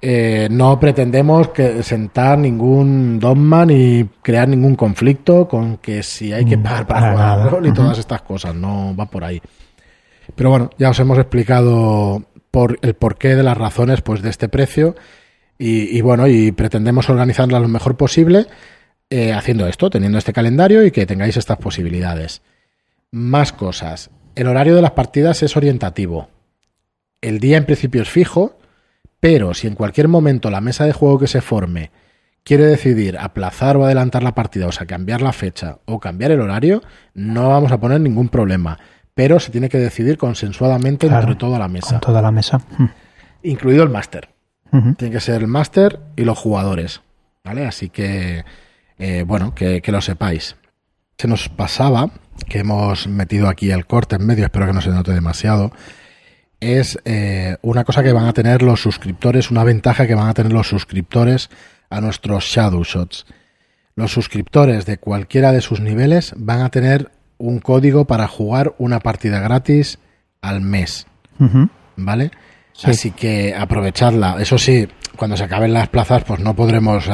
Eh, 0.01 0.47
no 0.51 0.79
pretendemos 0.79 1.49
que 1.49 1.83
sentar 1.83 2.39
ningún 2.39 3.19
dogma 3.19 3.67
ni 3.67 4.05
crear 4.23 4.47
ningún 4.47 4.77
conflicto 4.77 5.49
con 5.49 5.79
que 5.79 6.05
si 6.05 6.33
hay 6.33 6.45
que 6.45 6.57
mm, 6.57 6.63
pagar 6.63 6.87
para, 6.87 7.13
jugar 7.13 7.67
y 7.67 7.73
todas 7.73 7.99
estas 7.99 8.23
cosas, 8.23 8.55
no 8.55 8.95
va 8.95 9.07
por 9.07 9.25
ahí. 9.25 9.43
Pero 10.37 10.51
bueno, 10.51 10.71
ya 10.79 10.91
os 10.91 11.01
hemos 11.01 11.19
explicado 11.19 12.23
por 12.51 12.79
el 12.83 12.95
porqué 12.95 13.35
de 13.35 13.43
las 13.43 13.57
razones 13.59 14.01
pues, 14.01 14.23
de 14.23 14.31
este 14.31 14.49
precio. 14.49 14.97
Y, 15.61 16.01
bueno, 16.03 16.29
y 16.29 16.53
pretendemos 16.53 17.11
organizarla 17.11 17.59
lo 17.59 17.67
mejor 17.67 17.97
posible 17.97 18.47
eh, 19.11 19.33
haciendo 19.33 19.67
esto, 19.67 19.91
teniendo 19.91 20.17
este 20.17 20.33
calendario 20.33 20.85
y 20.85 20.93
que 20.93 21.05
tengáis 21.05 21.37
estas 21.37 21.59
posibilidades. 21.59 22.43
Más 23.11 23.53
cosas. 23.53 24.11
El 24.37 24.47
horario 24.47 24.77
de 24.77 24.83
las 24.83 24.93
partidas 24.93 25.43
es 25.43 25.57
orientativo. 25.57 26.29
El 27.21 27.41
día 27.41 27.57
en 27.57 27.65
principio 27.65 28.03
es 28.03 28.09
fijo, 28.09 28.57
pero 29.19 29.53
si 29.53 29.67
en 29.67 29.75
cualquier 29.75 30.07
momento 30.07 30.49
la 30.49 30.61
mesa 30.61 30.85
de 30.85 30.93
juego 30.93 31.19
que 31.19 31.27
se 31.27 31.41
forme 31.41 31.91
quiere 32.45 32.65
decidir 32.65 33.19
aplazar 33.19 33.77
o 33.77 33.85
adelantar 33.85 34.23
la 34.23 34.37
partida, 34.37 34.69
o 34.69 34.73
sea, 34.73 34.87
cambiar 34.87 35.23
la 35.23 35.33
fecha 35.33 35.81
o 35.87 35.99
cambiar 35.99 36.31
el 36.31 36.41
horario, 36.41 36.83
no 37.15 37.49
vamos 37.49 37.73
a 37.73 37.81
poner 37.81 38.01
ningún 38.01 38.29
problema 38.29 38.79
pero 39.19 39.41
se 39.41 39.51
tiene 39.51 39.69
que 39.69 39.79
decidir 39.79 40.17
consensuadamente 40.17 41.09
entre 41.09 41.35
toda 41.35 41.59
la 41.59 41.67
mesa. 41.67 41.99
toda 41.99 42.23
la 42.23 42.31
mesa. 42.31 42.61
Mm. 42.79 42.85
Incluido 43.43 43.83
el 43.83 43.89
máster. 43.89 44.29
Tiene 44.97 45.13
que 45.13 45.19
ser 45.19 45.41
el 45.41 45.49
máster 45.49 45.99
y 46.15 46.23
los 46.23 46.39
jugadores. 46.39 47.01
¿Vale? 47.43 47.67
Así 47.67 47.89
que, 47.89 48.45
eh, 48.97 49.25
bueno, 49.27 49.57
que, 49.57 49.83
lo 49.89 50.01
sepáis. 50.01 50.55
Se 51.17 51.27
nos 51.27 51.49
pasaba, 51.49 52.11
que 52.49 52.61
hemos 52.61 53.09
metido 53.09 53.49
aquí 53.49 53.73
el 53.73 53.87
corte 53.87 54.15
en 54.15 54.25
medio, 54.25 54.45
espero 54.45 54.69
que 54.69 54.73
no 54.73 54.81
se 54.81 54.91
note 54.91 55.11
demasiado, 55.11 55.73
es 56.61 56.97
eh, 57.05 57.57
una 57.63 57.83
cosa 57.83 58.05
que 58.05 58.13
van 58.13 58.27
a 58.27 58.33
tener 58.33 58.63
los 58.63 58.81
suscriptores, 58.81 59.51
una 59.51 59.65
ventaja 59.65 60.07
que 60.07 60.15
van 60.15 60.29
a 60.29 60.35
tener 60.35 60.53
los 60.53 60.69
suscriptores 60.69 61.51
a 61.91 62.01
nuestros 62.01 62.45
Shadow 62.45 62.85
Shots. 62.85 63.27
Los 63.97 64.13
suscriptores 64.13 64.87
de 64.87 64.99
cualquiera 64.99 65.51
de 65.51 65.61
sus 65.61 65.81
niveles 65.81 66.35
van 66.37 66.61
a 66.61 66.69
tener 66.69 67.11
un 67.39 67.61
código 67.61 68.05
para 68.07 68.29
jugar 68.29 68.75
una 68.79 69.01
partida 69.01 69.41
gratis 69.41 69.99
al 70.43 70.61
mes. 70.61 71.07
¿Vale? 71.97 72.31
Así 72.83 73.11
que 73.11 73.55
aprovechadla. 73.55 74.37
Eso 74.41 74.59
sí, 74.59 74.89
cuando 75.17 75.37
se 75.37 75.45
acaben 75.45 75.73
las 75.73 75.89
plazas, 75.89 76.25
pues 76.25 76.41
no 76.41 76.55
podremos. 76.55 77.09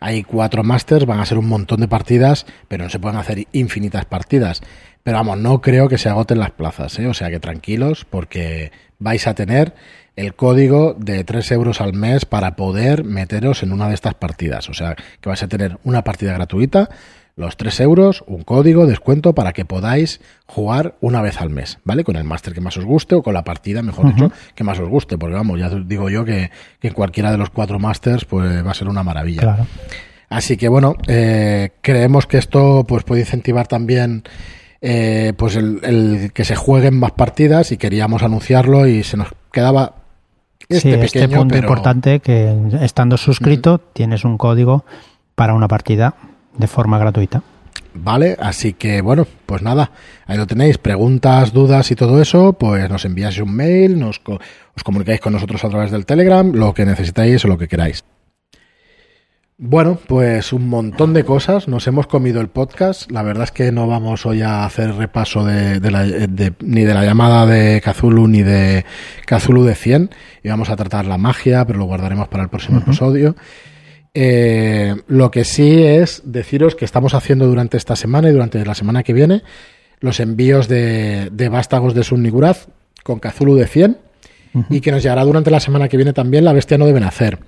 hay 0.00 0.22
cuatro 0.22 0.62
masters, 0.62 1.06
van 1.06 1.20
a 1.20 1.26
ser 1.26 1.38
un 1.38 1.48
montón 1.48 1.80
de 1.80 1.88
partidas, 1.88 2.46
pero 2.68 2.84
no 2.84 2.90
se 2.90 2.98
pueden 2.98 3.18
hacer 3.18 3.46
infinitas 3.52 4.04
partidas. 4.04 4.62
Pero 5.02 5.18
vamos, 5.18 5.38
no 5.38 5.60
creo 5.60 5.88
que 5.88 5.98
se 5.98 6.08
agoten 6.08 6.38
las 6.38 6.50
plazas, 6.50 6.98
¿eh? 6.98 7.06
o 7.06 7.14
sea 7.14 7.30
que 7.30 7.40
tranquilos, 7.40 8.04
porque 8.04 8.72
vais 8.98 9.26
a 9.26 9.34
tener 9.34 9.74
el 10.16 10.34
código 10.34 10.94
de 10.98 11.24
3 11.24 11.52
euros 11.52 11.80
al 11.80 11.94
mes 11.94 12.24
para 12.24 12.56
poder 12.56 13.04
meteros 13.04 13.62
en 13.62 13.72
una 13.72 13.88
de 13.88 13.94
estas 13.94 14.14
partidas. 14.14 14.68
O 14.68 14.74
sea 14.74 14.96
que 14.96 15.28
vais 15.28 15.42
a 15.42 15.48
tener 15.48 15.78
una 15.84 16.02
partida 16.02 16.32
gratuita 16.32 16.90
los 17.38 17.56
3 17.56 17.80
euros, 17.80 18.24
un 18.26 18.42
código, 18.42 18.84
descuento 18.84 19.32
para 19.32 19.52
que 19.52 19.64
podáis 19.64 20.20
jugar 20.46 20.96
una 21.00 21.22
vez 21.22 21.40
al 21.40 21.50
mes, 21.50 21.78
¿vale? 21.84 22.02
Con 22.02 22.16
el 22.16 22.24
máster 22.24 22.52
que 22.52 22.60
más 22.60 22.76
os 22.76 22.84
guste 22.84 23.14
o 23.14 23.22
con 23.22 23.32
la 23.32 23.44
partida, 23.44 23.80
mejor 23.80 24.12
dicho, 24.12 24.32
que 24.56 24.64
más 24.64 24.80
os 24.80 24.88
guste, 24.88 25.16
porque 25.16 25.36
vamos, 25.36 25.58
ya 25.60 25.70
digo 25.70 26.10
yo 26.10 26.24
que, 26.24 26.50
que 26.80 26.88
en 26.88 26.94
cualquiera 26.94 27.30
de 27.30 27.38
los 27.38 27.50
cuatro 27.50 27.78
másters 27.78 28.24
pues 28.24 28.66
va 28.66 28.72
a 28.72 28.74
ser 28.74 28.88
una 28.88 29.04
maravilla. 29.04 29.68
Así 30.28 30.56
que 30.56 30.68
bueno, 30.68 30.96
eh, 31.06 31.70
creemos 31.80 32.26
que 32.26 32.38
esto 32.38 32.84
pues 32.88 33.04
puede 33.04 33.20
incentivar 33.20 33.68
también 33.68 34.24
eh, 34.80 35.32
pues 35.36 35.54
el, 35.54 36.32
que 36.34 36.44
se 36.44 36.56
jueguen 36.56 36.98
más 36.98 37.12
partidas 37.12 37.70
y 37.70 37.76
queríamos 37.76 38.24
anunciarlo 38.24 38.88
y 38.88 39.04
se 39.04 39.16
nos 39.16 39.28
quedaba 39.52 39.94
este, 40.68 40.90
este 40.90 41.20
pequeño, 41.20 41.38
punto 41.38 41.56
importante 41.56 42.18
que 42.18 42.52
estando 42.82 43.16
suscrito 43.16 43.78
tienes 43.78 44.24
un 44.24 44.36
código 44.36 44.84
para 45.36 45.54
una 45.54 45.68
partida 45.68 46.16
de 46.58 46.66
forma 46.66 46.98
gratuita. 46.98 47.42
Vale, 47.94 48.36
así 48.38 48.74
que 48.74 49.00
bueno, 49.00 49.26
pues 49.46 49.62
nada, 49.62 49.90
ahí 50.26 50.36
lo 50.36 50.46
tenéis, 50.46 50.78
preguntas, 50.78 51.52
dudas 51.52 51.90
y 51.90 51.96
todo 51.96 52.20
eso, 52.20 52.52
pues 52.52 52.88
nos 52.90 53.04
enviáis 53.04 53.38
un 53.40 53.54
mail, 53.54 53.98
nos 53.98 54.20
os 54.26 54.84
comunicáis 54.84 55.20
con 55.20 55.32
nosotros 55.32 55.64
a 55.64 55.68
través 55.68 55.90
del 55.90 56.06
Telegram, 56.06 56.52
lo 56.52 56.74
que 56.74 56.84
necesitáis 56.84 57.44
o 57.44 57.48
lo 57.48 57.58
que 57.58 57.66
queráis. 57.66 58.04
Bueno, 59.60 59.98
pues 60.06 60.52
un 60.52 60.68
montón 60.68 61.14
de 61.14 61.24
cosas, 61.24 61.66
nos 61.66 61.88
hemos 61.88 62.06
comido 62.06 62.40
el 62.40 62.46
podcast, 62.46 63.10
la 63.10 63.24
verdad 63.24 63.42
es 63.42 63.50
que 63.50 63.72
no 63.72 63.88
vamos 63.88 64.24
hoy 64.24 64.40
a 64.42 64.64
hacer 64.64 64.94
repaso 64.94 65.44
de, 65.44 66.54
ni 66.60 66.84
de 66.84 66.94
la 66.94 67.04
llamada 67.04 67.44
de 67.44 67.80
Kazulu 67.80 68.28
ni 68.28 68.44
de 68.44 68.84
Kazulu 69.26 69.64
de 69.64 69.74
100, 69.74 70.10
y 70.44 70.48
vamos 70.48 70.70
a 70.70 70.76
tratar 70.76 71.06
la 71.06 71.18
magia, 71.18 71.66
pero 71.66 71.80
lo 71.80 71.86
guardaremos 71.86 72.28
para 72.28 72.44
el 72.44 72.50
próximo 72.50 72.78
episodio. 72.78 73.34
Eh, 74.14 74.96
lo 75.06 75.30
que 75.30 75.44
sí 75.44 75.82
es 75.82 76.22
deciros 76.24 76.74
que 76.74 76.84
estamos 76.84 77.14
haciendo 77.14 77.46
durante 77.46 77.76
esta 77.76 77.96
semana 77.96 78.28
y 78.28 78.32
durante 78.32 78.64
la 78.64 78.74
semana 78.74 79.02
que 79.02 79.12
viene 79.12 79.42
los 80.00 80.20
envíos 80.20 80.68
de, 80.68 81.48
vástagos 81.50 81.94
de 81.94 82.04
Sunniguraz 82.04 82.68
con 83.02 83.18
Cazulu 83.18 83.56
de 83.56 83.66
100 83.66 83.98
y 84.70 84.80
que 84.80 84.92
nos 84.92 85.02
llegará 85.02 85.24
durante 85.24 85.50
la 85.50 85.60
semana 85.60 85.88
que 85.88 85.96
viene 85.96 86.12
también 86.12 86.44
La 86.44 86.52
Bestia 86.52 86.78
no 86.78 86.86
deben 86.86 87.04
hacer. 87.04 87.38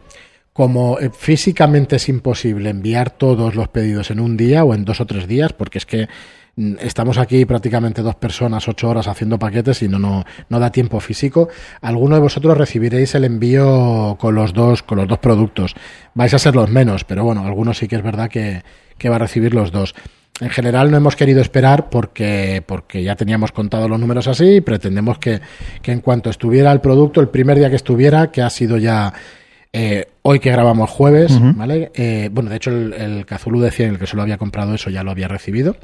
Como 0.53 0.99
eh, 0.99 1.11
físicamente 1.17 1.97
es 1.97 2.09
imposible 2.09 2.71
enviar 2.71 3.11
todos 3.11 3.55
los 3.55 3.69
pedidos 3.69 4.11
en 4.11 4.21
un 4.21 4.37
día 4.37 4.65
o 4.65 4.75
en 4.75 4.85
dos 4.85 5.01
o 5.01 5.07
tres 5.07 5.27
días, 5.27 5.53
porque 5.53 5.79
es 5.79 5.87
que 5.87 6.09
estamos 6.57 7.19
aquí 7.19 7.45
prácticamente 7.45 8.03
dos 8.03 8.17
personas, 8.17 8.69
ocho 8.69 8.89
horas 8.89 9.09
haciendo 9.09 9.39
paquetes 9.39 9.83
y 9.83 9.89
no, 9.89 9.99
no, 9.99 10.25
no 10.49 10.59
da 10.59 10.71
tiempo 10.71 11.01
físico. 11.01 11.49
Alguno 11.81 12.17
de 12.17 12.21
vosotros 12.21 12.57
recibiréis 12.57 13.15
el 13.15 13.25
envío 13.25 14.17
con 14.19 14.35
los 14.35 14.53
dos, 14.53 14.83
con 14.83 14.99
los 14.99 15.09
dos 15.09 15.19
productos. 15.19 15.75
Vais 16.15 16.35
a 16.35 16.39
ser 16.39 16.55
los 16.55 16.71
menos, 16.71 17.05
pero 17.05 17.25
bueno, 17.25 17.45
algunos 17.45 17.79
sí 17.79 17.89
que 17.89 17.97
es 17.97 18.03
verdad 18.03 18.29
que, 18.29 18.63
que 18.99 19.09
va 19.09 19.17
a 19.17 19.21
recibir 19.21 19.55
los 19.55 19.73
dos. 19.73 19.95
En 20.41 20.51
general 20.51 20.91
no 20.91 20.97
hemos 20.97 21.17
querido 21.17 21.41
esperar 21.41 21.91
porque, 21.91 22.63
porque 22.67 23.03
ya 23.03 23.15
teníamos 23.15 23.53
contado 23.53 23.89
los 23.89 24.01
números 24.01 24.27
así 24.27 24.57
y 24.57 24.61
pretendemos 24.61 25.19
que, 25.19 25.41
que 25.83 25.93
en 25.93 26.01
cuanto 26.01 26.31
estuviera 26.31 26.73
el 26.73 26.81
producto, 26.81 27.21
el 27.21 27.29
primer 27.29 27.59
día 27.59 27.69
que 27.69 27.77
estuviera, 27.77 28.31
que 28.31 28.41
ha 28.41 28.49
sido 28.49 28.79
ya 28.79 29.13
eh, 29.73 30.07
hoy 30.23 30.41
que 30.41 30.51
grabamos 30.51 30.89
jueves, 30.89 31.39
¿vale? 31.57 31.93
Eh, 31.95 32.31
bueno, 32.33 32.49
de 32.49 32.57
hecho 32.57 32.71
el, 32.71 32.95
el 32.95 33.27
Cazulu 33.27 33.61
decía 33.61 33.87
el 33.87 33.99
que 33.99 34.07
solo 34.07 34.23
había 34.23 34.39
comprado 34.39 34.75
eso 34.75 34.89
ya 34.89 35.03
lo 35.03 35.11
había 35.11 35.29
recibido 35.29 35.77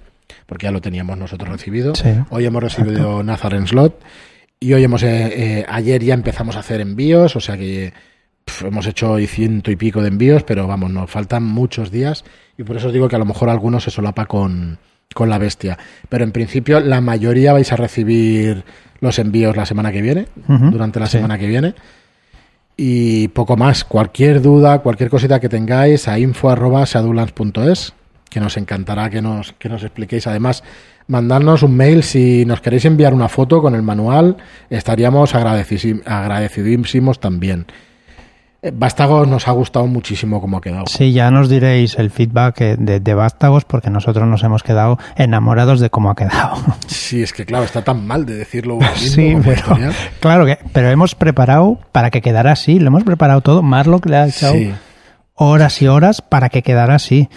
porque 0.46 0.64
ya 0.64 0.72
lo 0.72 0.80
teníamos 0.80 1.18
nosotros 1.18 1.50
recibido. 1.50 1.92
hoy 2.30 2.44
hemos 2.44 2.62
recibido 2.62 3.22
Nazar 3.22 3.66
Slot 3.66 4.02
y 4.60 4.72
hoy 4.72 4.84
hemos, 4.84 5.02
eh, 5.02 5.58
eh, 5.60 5.66
ayer 5.68 6.02
ya 6.02 6.14
empezamos 6.14 6.56
a 6.56 6.60
hacer 6.60 6.80
envíos, 6.80 7.36
o 7.36 7.40
sea 7.40 7.56
que 7.56 7.92
hemos 8.62 8.86
hecho 8.86 9.12
hoy 9.12 9.26
ciento 9.26 9.70
y 9.70 9.76
pico 9.76 10.02
de 10.02 10.08
envíos, 10.08 10.42
pero 10.44 10.66
vamos, 10.66 10.90
nos 10.90 11.10
faltan 11.10 11.42
muchos 11.42 11.90
días 11.90 12.24
y 12.56 12.62
por 12.62 12.76
eso 12.76 12.88
os 12.88 12.92
digo 12.92 13.08
que 13.08 13.16
a 13.16 13.18
lo 13.18 13.24
mejor 13.24 13.50
algunos 13.50 13.84
se 13.84 13.90
solapa 13.90 14.26
con, 14.26 14.78
con 15.14 15.28
la 15.28 15.38
bestia. 15.38 15.78
Pero 16.08 16.24
en 16.24 16.32
principio 16.32 16.80
la 16.80 17.00
mayoría 17.00 17.52
vais 17.52 17.72
a 17.72 17.76
recibir 17.76 18.64
los 19.00 19.18
envíos 19.18 19.56
la 19.56 19.66
semana 19.66 19.92
que 19.92 20.00
viene, 20.00 20.26
durante 20.46 21.00
la 21.00 21.06
semana 21.06 21.38
que 21.38 21.46
viene. 21.46 21.74
Y 22.78 23.28
poco 23.28 23.56
más. 23.56 23.84
Cualquier 23.84 24.42
duda, 24.42 24.80
cualquier 24.80 25.10
cosita 25.10 25.40
que 25.40 25.48
tengáis 25.48 26.08
a 26.08 26.18
info.sadulans.es 26.18 27.94
que 28.30 28.40
nos 28.40 28.56
encantará 28.56 29.08
que 29.10 29.22
nos, 29.22 29.52
que 29.54 29.68
nos 29.68 29.82
expliquéis. 29.82 30.26
Además, 30.26 30.62
mandarnos 31.08 31.62
un 31.62 31.76
mail 31.76 32.02
si 32.02 32.44
nos 32.44 32.60
queréis 32.60 32.84
enviar 32.84 33.14
una 33.14 33.28
foto 33.28 33.62
con 33.62 33.74
el 33.74 33.82
manual, 33.82 34.36
estaríamos 34.70 35.34
agradecidísimos 35.34 37.20
también. 37.20 37.66
Eh, 38.62 38.72
Vástagos 38.74 39.28
nos 39.28 39.46
ha 39.48 39.52
gustado 39.52 39.86
muchísimo 39.86 40.40
cómo 40.40 40.56
ha 40.56 40.60
quedado. 40.60 40.86
Sí, 40.86 41.12
ya 41.12 41.30
nos 41.30 41.48
diréis 41.48 41.98
el 41.98 42.10
feedback 42.10 42.60
eh, 42.62 42.76
de, 42.78 43.00
de 43.00 43.14
Vástagos 43.14 43.64
porque 43.64 43.90
nosotros 43.90 44.26
nos 44.26 44.42
hemos 44.42 44.62
quedado 44.62 44.98
enamorados 45.16 45.78
de 45.80 45.90
cómo 45.90 46.10
ha 46.10 46.16
quedado. 46.16 46.56
Sí, 46.86 47.22
es 47.22 47.32
que 47.32 47.44
claro, 47.46 47.64
está 47.64 47.82
tan 47.84 48.04
mal 48.04 48.26
de 48.26 48.34
decirlo 48.34 48.78
Sí, 48.96 49.32
como 49.32 49.44
pero, 49.44 49.78
claro 50.20 50.44
que, 50.46 50.58
pero 50.72 50.90
hemos 50.90 51.14
preparado 51.14 51.78
para 51.92 52.10
que 52.10 52.20
quedara 52.20 52.50
así, 52.52 52.80
lo 52.80 52.88
hemos 52.88 53.04
preparado 53.04 53.42
todo. 53.42 53.62
Marlock 53.62 54.06
le 54.06 54.16
ha 54.16 54.26
echado 54.26 54.54
Sí. 54.54 54.72
horas 55.34 55.80
y 55.82 55.86
horas 55.86 56.20
para 56.22 56.48
que 56.48 56.62
quedara 56.62 56.96
así. 56.96 57.28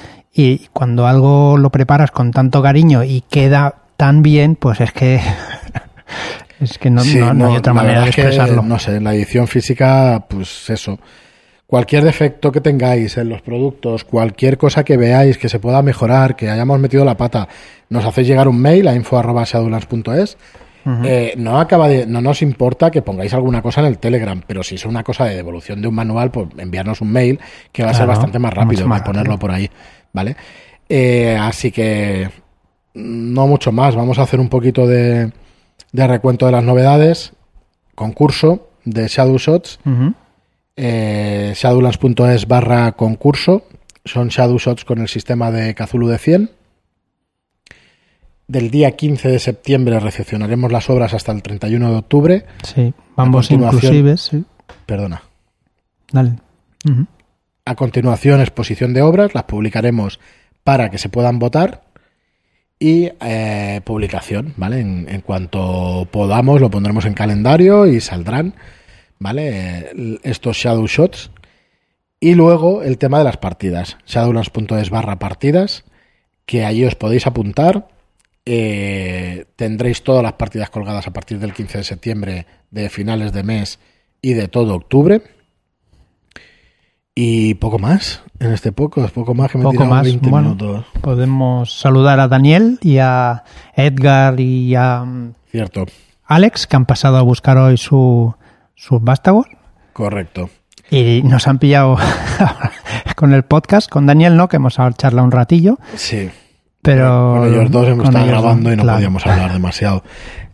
Y 0.41 0.67
cuando 0.71 1.05
algo 1.07 1.57
lo 1.57 1.69
preparas 1.69 2.11
con 2.11 2.31
tanto 2.31 2.61
cariño 2.61 3.03
y 3.03 3.21
queda 3.29 3.75
tan 3.97 4.21
bien, 4.23 4.55
pues 4.55 4.79
es 4.79 4.91
que 4.93 5.19
es 6.61 6.77
que 6.77 6.89
no, 6.89 7.01
Sí, 7.01 7.17
no- 7.19 7.33
no 7.33 7.47
hay 7.47 7.57
otra 7.57 7.73
manera 7.73 8.01
de 8.03 8.09
es 8.09 8.15
que, 8.15 8.21
expresarlo. 8.21 8.61
no 8.61 8.79
sé, 8.79 8.95
en 8.97 9.03
la 9.03 9.13
edición 9.13 9.47
física, 9.47 10.25
pues 10.29 10.69
eso. 10.69 10.99
Cualquier 11.67 12.03
defecto 12.03 12.51
que 12.51 12.61
tengáis 12.61 13.17
en 13.17 13.29
los 13.29 13.41
productos, 13.43 14.03
cualquier 14.03 14.57
cosa 14.57 14.83
que 14.83 14.97
veáis 14.97 15.37
que 15.37 15.49
se 15.49 15.59
pueda 15.59 15.81
mejorar, 15.83 16.35
que 16.35 16.49
hayamos 16.49 16.79
metido 16.79 17.05
la 17.05 17.15
pata, 17.15 17.47
nos 17.89 18.05
hacéis 18.05 18.27
llegar 18.27 18.47
un 18.47 18.59
mail 18.59 18.87
a 18.87 18.95
info.shadowlands.es. 18.95 20.37
Eh, 21.03 21.33
no 21.37 21.59
acaba 21.59 21.87
de, 21.87 22.07
no 22.07 22.19
nos 22.21 22.41
importa 22.41 22.89
que 22.89 23.03
pongáis 23.03 23.31
alguna 23.35 23.61
cosa 23.61 23.81
en 23.81 23.87
el 23.87 23.99
Telegram, 23.99 24.41
pero 24.47 24.63
si 24.63 24.73
es 24.75 24.85
una 24.85 25.03
cosa 25.03 25.25
de 25.25 25.35
devolución 25.35 25.81
de 25.83 25.87
un 25.87 25.93
manual, 25.93 26.31
pues 26.31 26.47
enviarnos 26.57 27.01
un 27.01 27.11
mail 27.11 27.39
que 27.71 27.83
va 27.83 27.91
a 27.91 27.93
ser 27.93 28.07
bastante 28.07 28.39
más 28.39 28.51
rápido 28.53 28.87
más 28.87 29.01
que 29.01 29.07
ponerlo 29.07 29.37
por 29.37 29.51
ahí, 29.51 29.69
¿vale? 30.13 30.35
Eh, 30.87 31.37
así 31.39 31.71
que 31.71 32.29
no 32.93 33.47
mucho 33.47 33.71
más. 33.71 33.95
Vamos 33.95 34.19
a 34.19 34.23
hacer 34.23 34.39
un 34.39 34.49
poquito 34.49 34.87
de, 34.87 35.31
de 35.91 36.07
recuento 36.07 36.45
de 36.45 36.51
las 36.51 36.63
novedades. 36.63 37.33
Concurso 37.95 38.69
de 38.85 39.07
Shadow 39.07 39.37
Shots. 39.37 39.79
Eh, 40.75 41.53
shadowlands.es 41.55 42.47
barra 42.47 42.91
concurso. 42.93 43.63
Son 44.05 44.29
Shadow 44.29 44.57
Shots 44.57 44.85
con 44.85 44.99
el 44.99 45.07
sistema 45.07 45.51
de 45.51 45.75
Cthulhu 45.75 46.07
de 46.07 46.17
100. 46.17 46.51
Del 48.47 48.71
día 48.71 48.95
15 48.95 49.29
de 49.29 49.39
septiembre 49.39 49.99
recepcionaremos 49.99 50.71
las 50.71 50.89
obras 50.89 51.13
hasta 51.13 51.31
el 51.31 51.43
31 51.43 51.91
de 51.91 51.97
octubre. 51.97 52.45
Sí, 52.63 52.93
ambos 53.15 53.47
sí. 54.17 54.43
Perdona. 54.87 55.21
Dale. 56.11 56.33
A 57.69 57.75
continuación, 57.75 58.41
exposición 58.41 58.95
de 58.95 59.03
obras, 59.03 59.35
las 59.35 59.43
publicaremos 59.43 60.19
para 60.63 60.89
que 60.89 60.97
se 60.97 61.07
puedan 61.07 61.37
votar 61.37 61.83
y 62.79 63.11
eh, 63.21 63.81
publicación, 63.83 64.55
¿vale? 64.57 64.79
En, 64.79 65.21
cuanto 65.21 66.07
podamos, 66.09 66.61
lo 66.61 66.71
pondremos 66.71 67.05
en 67.05 67.13
calendario 67.13 67.85
y 67.85 68.01
saldrán, 68.01 68.55
¿vale? 69.19 69.49
Eh, 69.51 70.19
estos 70.23 70.57
Shadow 70.57 70.87
Shots. 70.87 71.29
Y 72.19 72.33
luego 72.33 72.81
el 72.81 72.97
tema 72.97 73.19
de 73.19 73.25
las 73.25 73.37
partidas, 73.37 73.99
shadowlands.es 74.07 74.89
barra 74.89 75.19
partidas, 75.19 75.83
que 76.47 76.65
allí 76.65 76.85
os 76.85 76.95
podéis 76.95 77.27
apuntar. 77.27 77.87
Eh, 78.45 79.45
tendréis 79.55 80.01
todas 80.01 80.23
las 80.23 80.33
partidas 80.33 80.71
colgadas 80.71 81.05
a 81.05 81.13
partir 81.13 81.37
del 81.37 81.53
15 81.53 81.77
de 81.77 81.83
septiembre, 81.83 82.45
de 82.71 82.89
finales 82.89 83.31
de 83.31 83.43
mes 83.43 83.77
y 84.23 84.33
de 84.33 84.47
todo 84.47 84.73
octubre. 84.73 85.21
Y 87.21 87.55
poco 87.55 87.79
más 87.79 88.23
en 88.39 88.53
este 88.53 88.71
poco, 88.71 89.03
es 89.03 89.11
poco 89.11 89.33
más 89.33 89.51
que 89.51 89.57
me 89.57 89.65
Poco 89.65 89.83
más. 89.83 90.03
20 90.03 90.29
Bueno, 90.29 90.55
minutos. 90.55 90.85
podemos 91.01 91.77
saludar 91.77 92.17
a 92.21 92.29
Daniel 92.29 92.79
y 92.81 92.99
a 92.99 93.43
Edgar 93.75 94.39
y 94.39 94.73
a 94.75 95.03
mm, 95.03 95.33
Cierto, 95.51 95.85
Alex, 96.25 96.65
que 96.65 96.77
han 96.77 96.85
pasado 96.85 97.17
a 97.17 97.21
buscar 97.21 97.57
hoy 97.57 97.75
su, 97.75 98.33
su 98.73 99.01
vástago. 99.01 99.45
correcto. 99.91 100.49
Y 100.91 101.21
nos 101.25 101.45
han 101.49 101.59
pillado 101.59 101.97
con 103.17 103.33
el 103.33 103.43
podcast, 103.43 103.89
con 103.89 104.05
Daniel, 104.05 104.37
¿no? 104.37 104.47
Que 104.47 104.55
hemos 104.55 104.75
charlado 104.95 105.25
un 105.25 105.31
ratillo. 105.31 105.77
Sí. 105.95 106.29
Pero 106.81 107.35
Con 107.39 107.47
ellos 107.53 107.71
dos 107.71 107.87
hemos 107.89 108.05
estado 108.05 108.25
grabando 108.25 108.71
y 108.71 108.75
no 108.77 108.83
claro. 108.83 108.97
podíamos 108.97 109.25
hablar 109.27 109.51
demasiado. 109.51 110.01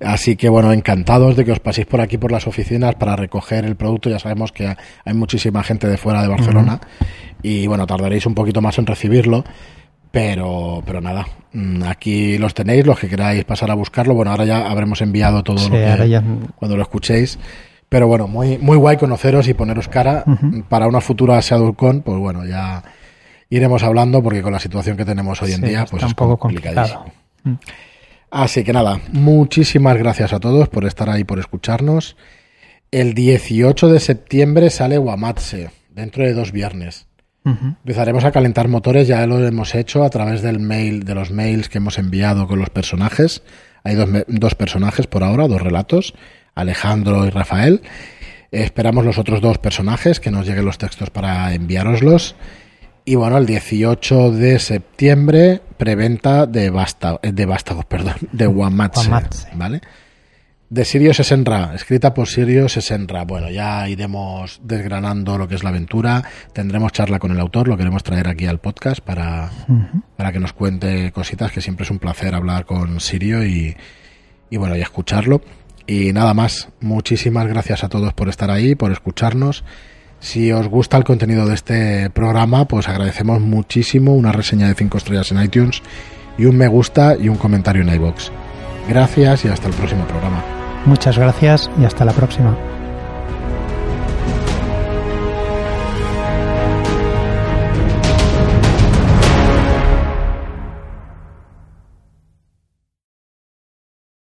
Así 0.03 0.35
que 0.35 0.49
bueno, 0.49 0.71
encantados 0.73 1.35
de 1.35 1.45
que 1.45 1.51
os 1.51 1.59
paséis 1.59 1.85
por 1.85 2.01
aquí 2.01 2.17
por 2.17 2.31
las 2.31 2.47
oficinas 2.47 2.95
para 2.95 3.15
recoger 3.15 3.63
el 3.65 3.75
producto. 3.75 4.09
Ya 4.09 4.17
sabemos 4.19 4.51
que 4.51 4.67
hay 5.05 5.13
muchísima 5.13 5.63
gente 5.63 5.87
de 5.87 5.97
fuera 5.97 6.21
de 6.23 6.27
Barcelona 6.27 6.79
y 7.43 7.67
bueno, 7.67 7.85
tardaréis 7.85 8.25
un 8.25 8.33
poquito 8.33 8.59
más 8.61 8.77
en 8.79 8.87
recibirlo. 8.87 9.43
Pero, 10.11 10.81
pero 10.85 11.01
nada, 11.01 11.27
mm, 11.51 11.83
aquí 11.83 12.37
los 12.37 12.53
tenéis, 12.53 12.85
los 12.87 12.97
que 12.97 13.09
queráis 13.09 13.43
pasar 13.43 13.69
a 13.69 13.73
buscarlo. 13.73 14.13
Bueno, 14.15 14.31
ahora 14.31 14.45
ya 14.45 14.69
habremos 14.71 15.01
enviado 15.01 15.43
todo 15.43 15.57
Sí, 15.57 15.69
lo 15.69 15.75
que, 15.75 16.09
ya- 16.09 16.23
cuando 16.55 16.77
lo 16.77 16.83
escuchéis. 16.83 17.37
Pero 17.89 18.07
bueno, 18.07 18.27
muy, 18.27 18.57
muy 18.57 18.77
guay 18.77 18.95
conoceros 18.97 19.47
y 19.49 19.53
poneros 19.53 19.89
cara 19.89 20.23
para 20.69 20.87
una 20.87 21.01
futura 21.01 21.39
ShadowCon. 21.41 22.01
Pues 22.01 22.17
bueno, 22.17 22.45
ya 22.45 22.81
iremos 23.49 23.83
hablando 23.83 24.21
porque 24.23 24.41
con 24.41 24.53
la 24.53 24.59
situación 24.59 24.97
que 24.97 25.05
tenemos 25.05 25.41
hoy 25.41 25.51
en 25.53 25.61
Sí, 25.61 25.67
día, 25.67 25.85
pues 25.89 26.03
un 26.03 26.09
es 26.09 26.15
poco 26.15 26.37
complicadísimo. 26.37 27.03
complicado. 27.03 27.23
Mm. 27.43 27.53
Así 28.31 28.63
que 28.63 28.73
nada, 28.73 28.99
muchísimas 29.13 29.97
gracias 29.97 30.33
a 30.33 30.39
todos 30.39 30.67
por 30.67 30.85
estar 30.85 31.09
ahí, 31.09 31.23
por 31.23 31.39
escucharnos. 31.39 32.17
El 32.91 33.13
18 33.13 33.87
de 33.89 33.99
septiembre 33.99 34.69
sale 34.69 34.97
Wamatse, 34.97 35.69
dentro 35.89 36.23
de 36.23 36.33
dos 36.33 36.51
viernes. 36.51 37.07
Empezaremos 37.45 38.23
a 38.25 38.31
calentar 38.31 38.67
motores, 38.67 39.07
ya 39.07 39.25
lo 39.27 39.45
hemos 39.45 39.75
hecho 39.75 40.03
a 40.03 40.09
través 40.09 40.41
del 40.41 40.59
mail, 40.59 41.03
de 41.03 41.13
los 41.13 41.29
mails 41.29 41.69
que 41.69 41.77
hemos 41.77 41.99
enviado 41.99 42.47
con 42.47 42.57
los 42.57 42.71
personajes. 42.71 43.43
Hay 43.83 43.93
dos, 43.93 44.09
dos 44.27 44.55
personajes 44.55 45.05
por 45.05 45.23
ahora, 45.23 45.47
dos 45.47 45.61
relatos, 45.61 46.15
Alejandro 46.55 47.23
y 47.27 47.29
Rafael. 47.29 47.83
Esperamos 48.51 49.05
los 49.05 49.19
otros 49.19 49.41
dos 49.41 49.59
personajes 49.59 50.19
que 50.19 50.31
nos 50.31 50.47
lleguen 50.47 50.65
los 50.65 50.79
textos 50.79 51.11
para 51.11 51.53
enviároslos. 51.53 52.35
Y 53.07 53.13
bueno, 53.13 53.37
el 53.37 53.45
18 53.45 54.31
de 54.31 54.57
septiembre, 54.57 55.61
preventa 55.77 56.47
de 56.47 56.71
Basta, 56.71 57.19
eh, 57.21 57.31
de 57.31 57.45
Vástagos, 57.45 57.85
perdón, 57.85 58.15
de 58.31 58.47
Wamatse, 58.47 59.09
Wamatse. 59.09 59.47
¿vale? 59.53 59.81
De 60.67 60.83
Sirius 60.83 61.19
Esenra, 61.19 61.75
escrita 61.75 62.15
por 62.15 62.27
Sirius 62.27 62.77
Esenra. 62.77 63.23
Bueno, 63.23 63.51
ya 63.51 63.87
iremos 63.87 64.59
desgranando 64.63 65.37
lo 65.37 65.47
que 65.47 65.53
es 65.53 65.63
la 65.63 65.69
aventura. 65.69 66.23
Tendremos 66.51 66.91
charla 66.93 67.19
con 67.19 67.31
el 67.31 67.39
autor, 67.39 67.67
lo 67.67 67.77
queremos 67.77 68.01
traer 68.01 68.27
aquí 68.27 68.47
al 68.47 68.57
podcast 68.57 69.01
para, 69.01 69.51
para 70.17 70.31
que 70.31 70.39
nos 70.39 70.53
cuente 70.53 71.11
cositas, 71.11 71.51
que 71.51 71.61
siempre 71.61 71.83
es 71.83 71.91
un 71.91 71.99
placer 71.99 72.33
hablar 72.33 72.65
con 72.65 72.99
Sirio 72.99 73.45
y, 73.45 73.77
y 74.49 74.57
bueno, 74.57 74.75
y 74.75 74.81
escucharlo. 74.81 75.43
Y 75.85 76.11
nada 76.11 76.33
más, 76.33 76.69
muchísimas 76.81 77.45
gracias 77.45 77.83
a 77.83 77.89
todos 77.89 78.13
por 78.15 78.29
estar 78.29 78.49
ahí, 78.49 78.73
por 78.73 78.91
escucharnos. 78.91 79.63
Si 80.25 80.51
os 80.51 80.67
gusta 80.67 80.97
el 80.97 81.03
contenido 81.03 81.45
de 81.45 81.53
este 81.53 82.09
programa, 82.09 82.65
pues 82.65 82.89
agradecemos 82.89 83.41
muchísimo 83.41 84.15
una 84.15 84.31
reseña 84.31 84.67
de 84.67 84.73
5 84.73 84.97
estrellas 84.97 85.31
en 85.31 85.39
iTunes 85.39 85.83
y 86.35 86.45
un 86.45 86.57
me 86.57 86.67
gusta 86.67 87.15
y 87.15 87.29
un 87.29 87.37
comentario 87.37 87.83
en 87.83 87.93
iBox. 87.93 88.31
Gracias 88.89 89.45
y 89.45 89.49
hasta 89.49 89.67
el 89.67 89.75
próximo 89.75 90.03
programa. 90.07 90.43
Muchas 90.87 91.19
gracias 91.19 91.69
y 91.79 91.85
hasta 91.85 92.05
la 92.05 92.11
próxima. 92.13 92.57